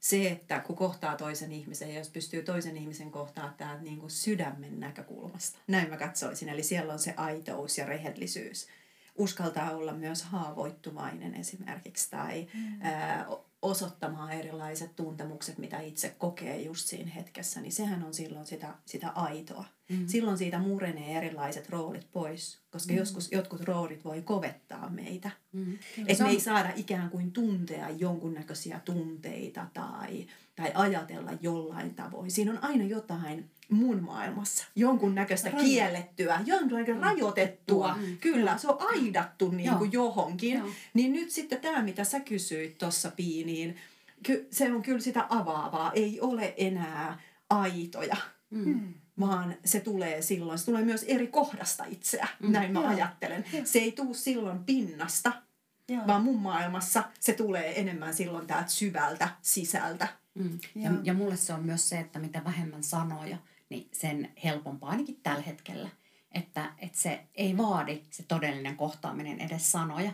Se, 0.00 0.28
että 0.28 0.60
kun 0.60 0.76
kohtaa 0.76 1.16
toisen 1.16 1.52
ihmisen 1.52 1.88
ja 1.88 1.98
jos 1.98 2.08
pystyy 2.08 2.42
toisen 2.42 2.76
ihmisen 2.76 3.10
kohtaa 3.10 3.54
täältä 3.56 3.82
niin 3.82 3.98
kuin 3.98 4.10
sydämen 4.10 4.80
näkökulmasta. 4.80 5.58
Näin 5.66 5.90
mä 5.90 5.96
katsoisin. 5.96 6.48
Eli 6.48 6.62
siellä 6.62 6.92
on 6.92 6.98
se 6.98 7.14
aitous 7.16 7.78
ja 7.78 7.86
rehellisyys. 7.86 8.66
Uskaltaa 9.14 9.70
olla 9.70 9.92
myös 9.92 10.22
haavoittuvainen 10.22 11.34
esimerkiksi 11.34 12.10
tai 12.10 12.48
mm. 12.54 12.82
ää, 12.82 13.26
osoittamaan 13.64 14.32
erilaiset 14.32 14.96
tuntemukset, 14.96 15.58
mitä 15.58 15.80
itse 15.80 16.14
kokee 16.18 16.62
just 16.62 16.86
siinä 16.86 17.10
hetkessä, 17.10 17.60
niin 17.60 17.72
sehän 17.72 18.04
on 18.04 18.14
silloin 18.14 18.46
sitä, 18.46 18.74
sitä 18.84 19.08
aitoa. 19.10 19.64
Mm. 19.88 20.06
Silloin 20.06 20.38
siitä 20.38 20.58
murenee 20.58 21.18
erilaiset 21.18 21.68
roolit 21.68 22.06
pois, 22.12 22.58
koska 22.70 22.92
mm. 22.92 22.98
joskus 22.98 23.32
jotkut 23.32 23.60
roolit 23.60 24.04
voi 24.04 24.22
kovettaa 24.22 24.90
meitä. 24.90 25.30
Mm. 25.52 25.78
Että 26.06 26.24
me 26.24 26.30
ei 26.30 26.40
saada 26.40 26.72
ikään 26.76 27.10
kuin 27.10 27.32
tuntea 27.32 27.90
jonkunnäköisiä 27.90 28.80
tunteita 28.84 29.66
tai, 29.74 30.26
tai 30.56 30.72
ajatella 30.74 31.30
jollain 31.40 31.94
tavoin. 31.94 32.30
Siinä 32.30 32.52
on 32.52 32.64
aina 32.64 32.84
jotain 32.84 33.50
mun 33.70 34.02
maailmassa 34.02 34.66
jonkunnäköistä 34.76 35.50
Rajo. 35.50 35.64
kiellettyä, 35.64 36.40
jonkunnäköistä 36.46 37.04
mm. 37.04 37.10
rajoitettua. 37.10 37.94
Mm. 37.94 38.16
Kyllä, 38.20 38.58
se 38.58 38.68
on 38.68 38.76
aidattu 38.80 39.50
niin 39.50 39.74
kuin 39.74 39.92
johonkin. 39.92 40.58
Joo. 40.58 40.68
Niin 40.94 41.12
nyt 41.12 41.30
sitten 41.30 41.60
tämä, 41.60 41.82
mitä 41.82 42.04
sä 42.04 42.20
kysyit 42.20 42.78
tuossa 42.78 43.10
Piiniin, 43.10 43.76
se 44.50 44.72
on 44.72 44.82
kyllä 44.82 45.00
sitä 45.00 45.26
avaavaa. 45.28 45.92
Ei 45.92 46.20
ole 46.20 46.54
enää 46.56 47.18
aitoja. 47.50 48.16
Mm 48.50 48.94
vaan 49.20 49.56
se 49.64 49.80
tulee 49.80 50.22
silloin, 50.22 50.58
se 50.58 50.64
tulee 50.64 50.84
myös 50.84 51.02
eri 51.02 51.26
kohdasta 51.26 51.84
itseä, 51.84 52.28
mm. 52.40 52.52
näin 52.52 52.72
mä 52.72 52.80
Joo. 52.80 52.88
ajattelen. 52.88 53.44
Joo. 53.52 53.64
Se 53.64 53.78
ei 53.78 53.92
tule 53.92 54.14
silloin 54.14 54.64
pinnasta, 54.64 55.32
Joo. 55.88 56.06
vaan 56.06 56.22
mun 56.22 56.38
maailmassa 56.38 57.04
se 57.20 57.32
tulee 57.32 57.80
enemmän 57.80 58.14
silloin 58.14 58.46
täältä 58.46 58.70
syvältä 58.70 59.28
sisältä. 59.42 60.08
Mm. 60.34 60.58
Ja, 60.74 60.90
ja 61.02 61.14
mulle 61.14 61.36
se 61.36 61.52
on 61.52 61.64
myös 61.64 61.88
se, 61.88 61.98
että 61.98 62.18
mitä 62.18 62.44
vähemmän 62.44 62.82
sanoja, 62.82 63.36
niin 63.68 63.88
sen 63.92 64.32
helpompaa 64.44 64.90
ainakin 64.90 65.20
tällä 65.22 65.42
hetkellä. 65.42 65.88
Että, 66.32 66.72
että 66.78 66.98
se 66.98 67.20
ei 67.34 67.56
vaadi 67.56 68.02
se 68.10 68.22
todellinen 68.22 68.76
kohtaaminen 68.76 69.40
edes 69.40 69.72
sanoja. 69.72 70.12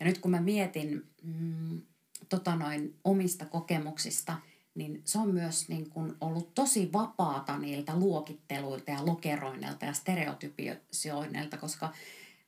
Ja 0.00 0.06
nyt 0.06 0.18
kun 0.18 0.30
mä 0.30 0.40
mietin 0.40 1.02
mm, 1.22 1.82
tota 2.28 2.56
noin, 2.56 2.98
omista 3.04 3.46
kokemuksista, 3.46 4.36
niin 4.74 5.02
se 5.04 5.18
on 5.18 5.34
myös 5.34 5.68
niin 5.68 5.90
kuin 5.90 6.14
ollut 6.20 6.54
tosi 6.54 6.92
vapaata 6.92 7.58
niiltä 7.58 7.96
luokitteluilta 7.96 8.90
ja 8.90 9.06
lokeroinnilta 9.06 9.84
ja 9.84 9.92
stereotypioinnilta, 9.92 11.56
koska 11.56 11.92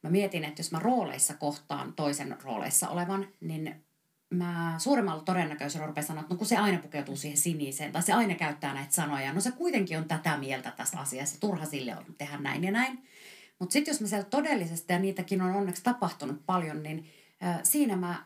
mä 0.02 0.10
mietin, 0.10 0.44
että 0.44 0.60
jos 0.60 0.72
mä 0.72 0.78
rooleissa 0.78 1.34
kohtaan 1.34 1.92
toisen 1.92 2.36
rooleissa 2.42 2.88
olevan, 2.88 3.28
niin 3.40 3.84
mä 4.30 4.74
suurimmalla 4.78 5.22
todennäköisyydellä 5.22 5.86
rupean 5.86 6.06
sanoa, 6.06 6.20
että 6.20 6.34
no 6.34 6.38
kun 6.38 6.46
se 6.46 6.56
aina 6.56 6.78
pukeutuu 6.78 7.16
siihen 7.16 7.38
siniseen, 7.38 7.92
tai 7.92 8.02
se 8.02 8.12
aina 8.12 8.34
käyttää 8.34 8.74
näitä 8.74 8.92
sanoja, 8.92 9.32
no 9.32 9.40
se 9.40 9.52
kuitenkin 9.52 9.98
on 9.98 10.04
tätä 10.04 10.36
mieltä 10.36 10.70
tästä 10.70 10.98
asiasta, 10.98 11.40
turha 11.40 11.66
sille 11.66 11.96
on 11.96 12.04
tehdä 12.18 12.38
näin 12.38 12.64
ja 12.64 12.70
näin. 12.70 13.08
Mutta 13.58 13.72
sitten 13.72 13.92
jos 13.92 14.00
mä 14.00 14.06
siellä 14.06 14.24
todellisesti, 14.24 14.92
ja 14.92 14.98
niitäkin 14.98 15.42
on 15.42 15.54
onneksi 15.54 15.82
tapahtunut 15.82 16.46
paljon, 16.46 16.82
niin 16.82 17.06
äh, 17.42 17.60
siinä 17.62 17.96
mä 17.96 18.24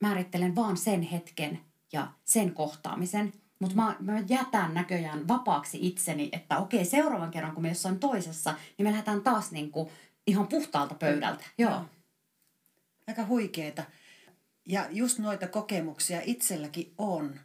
määrittelen 0.00 0.56
vaan 0.56 0.76
sen 0.76 1.02
hetken 1.02 1.60
ja 1.92 2.12
sen 2.24 2.54
kohtaamisen. 2.54 3.32
Mutta 3.58 3.76
mä, 3.76 3.96
mä 4.00 4.22
jätän 4.28 4.74
näköjään 4.74 5.28
vapaaksi 5.28 5.78
itseni, 5.86 6.28
että 6.32 6.58
okei, 6.58 6.84
seuraavan 6.84 7.30
kerran 7.30 7.52
kun 7.52 7.62
me 7.62 7.68
jossain 7.68 7.98
toisessa, 7.98 8.54
niin 8.78 8.86
me 8.86 8.90
lähdetään 8.90 9.22
taas 9.22 9.50
niinku 9.50 9.90
ihan 10.26 10.46
puhtaalta 10.46 10.94
pöydältä. 10.94 11.44
Joo. 11.58 11.84
Aika 13.06 13.26
huikeeta. 13.26 13.84
Ja 14.68 14.86
just 14.90 15.18
noita 15.18 15.48
kokemuksia 15.48 16.20
itselläkin 16.24 16.94
on. 16.98 17.40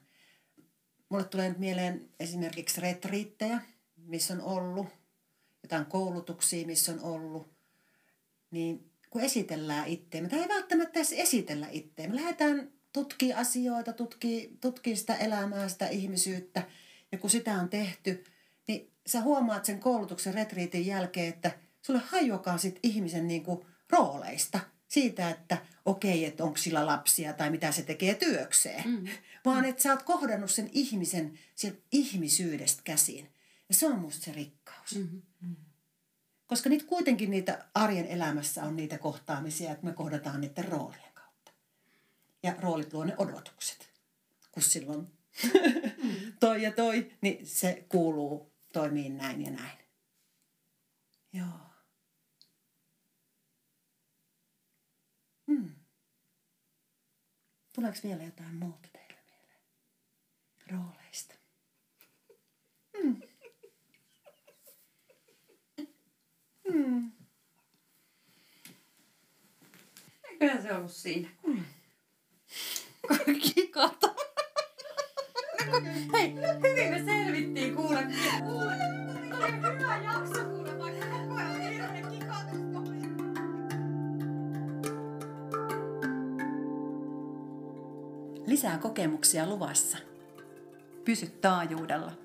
Mulle 1.10 1.24
tulee 1.24 1.50
nyt 1.50 1.58
mieleen 1.58 2.10
esimerkiksi 2.20 2.82
retriittejä, 2.82 3.62
missä 3.96 4.34
on 4.34 4.42
ollut, 4.42 4.88
jotain 5.64 5.86
koulutuksia, 5.86 6.68
missä 6.68 6.92
on 6.92 7.00
ollut. 7.00 7.52
Niin 8.52 8.92
kun 9.10 9.22
esitellään 9.22 9.88
itseämme, 9.88 10.30
tai 10.30 10.40
ei 10.40 10.48
välttämättä 10.48 11.00
edes 11.00 11.14
esitellä. 11.14 11.68
Me 12.08 12.16
lähdetään 12.16 12.72
tutkii 12.94 13.34
asioita, 13.34 13.94
tutkii, 13.94 14.58
tutkii 14.62 14.96
sitä 14.96 15.16
elämää, 15.16 15.70
sitä 15.70 15.88
ihmisyyttä. 15.88 16.64
Ja 17.12 17.18
kun 17.18 17.30
sitä 17.30 17.54
on 17.54 17.70
tehty, 17.70 18.24
niin 18.68 18.92
sä 19.06 19.22
huomaat 19.22 19.66
sen 19.66 19.80
koulutuksen 19.80 20.34
retriitin 20.34 20.86
jälkeen, 20.86 21.30
että 21.30 21.52
sulle 21.82 22.02
hajokaa 22.06 22.58
sit 22.58 22.80
ihmisen 22.84 23.28
niinku 23.28 23.66
rooleista– 23.90 24.60
siitä, 24.92 25.30
että 25.30 25.58
okei, 25.86 26.26
että 26.26 26.44
onko 26.44 26.58
sillä 26.58 26.86
lapsia 26.86 27.34
tai 27.34 27.50
mitä 27.50 27.72
se 27.72 27.84
tekee 27.84 28.16
työkseen, 28.16 28.90
mm. 28.90 29.08
vaan 29.46 29.66
että 29.66 29.82
sä 29.82 29.92
oot 29.92 30.04
kohdannut 30.04 30.52
sen 30.52 30.70
ihmisen 30.72 31.40
sieltä 31.56 31.80
ihmisyydestä 31.92 32.82
käsiin. 32.84 33.30
Ja 33.70 33.76
se 33.76 33.88
on 33.88 34.00
musta 34.00 34.26
se 34.26 34.32
rikkaus. 34.32 34.96
Mm-hmm. 34.96 35.56
Koska 36.48 36.70
niitä 36.70 36.86
kuitenkin 36.86 37.32
niitä 37.32 37.66
arjen 37.74 38.06
elämässä 38.06 38.64
on 38.64 38.76
niitä 38.76 38.98
kohtaamisia, 38.98 39.72
että 39.72 39.86
me 39.86 39.94
kohdataan 39.94 40.42
niiden 40.42 40.66
kautta. 40.70 41.11
Ja 42.44 42.56
roolit 42.60 42.94
luo 42.94 43.04
ne 43.04 43.16
odotukset. 43.18 43.92
Kun 44.52 44.64
silloin 44.64 45.00
mm. 45.00 46.34
toi 46.40 46.62
ja 46.62 46.72
toi, 46.72 47.12
niin 47.22 47.48
se 47.48 47.86
kuuluu 47.90 48.52
toimii 48.74 49.10
näin 49.10 49.42
ja 49.42 49.52
näin. 49.52 49.78
Joo. 51.34 51.72
Hmm. 55.48 55.76
Tuleeko 57.76 57.98
vielä 58.04 58.24
jotain 58.24 58.56
muuta 58.56 58.88
teille 58.94 59.20
mieleen 59.30 59.62
rooleista? 60.72 61.36
Hmm. 62.98 63.22
Hmm. 66.72 67.12
Eiköhän 70.30 70.62
se 70.62 70.74
ollut 70.74 70.92
siinä. 70.92 71.30
Hmm. 71.48 71.66
Kikata. 73.42 74.10
Hei, 76.14 76.36
hyvin 76.36 76.90
me 76.90 77.04
selvittiin 77.06 77.76
kuule. 77.76 78.08
Kuule, 78.46 78.78
hyvä 79.58 79.98
jakso 80.04 80.44
kuule, 80.46 80.80
vaikka 80.80 81.06
koko 81.06 81.34
ajan 81.34 81.62
hirveä 81.62 82.02
kikatus. 82.12 82.62
Lisää 88.48 88.78
kokemuksia 88.78 89.46
luvassa. 89.50 89.98
Pysy 91.06 91.28
taajuudella. 91.42 92.21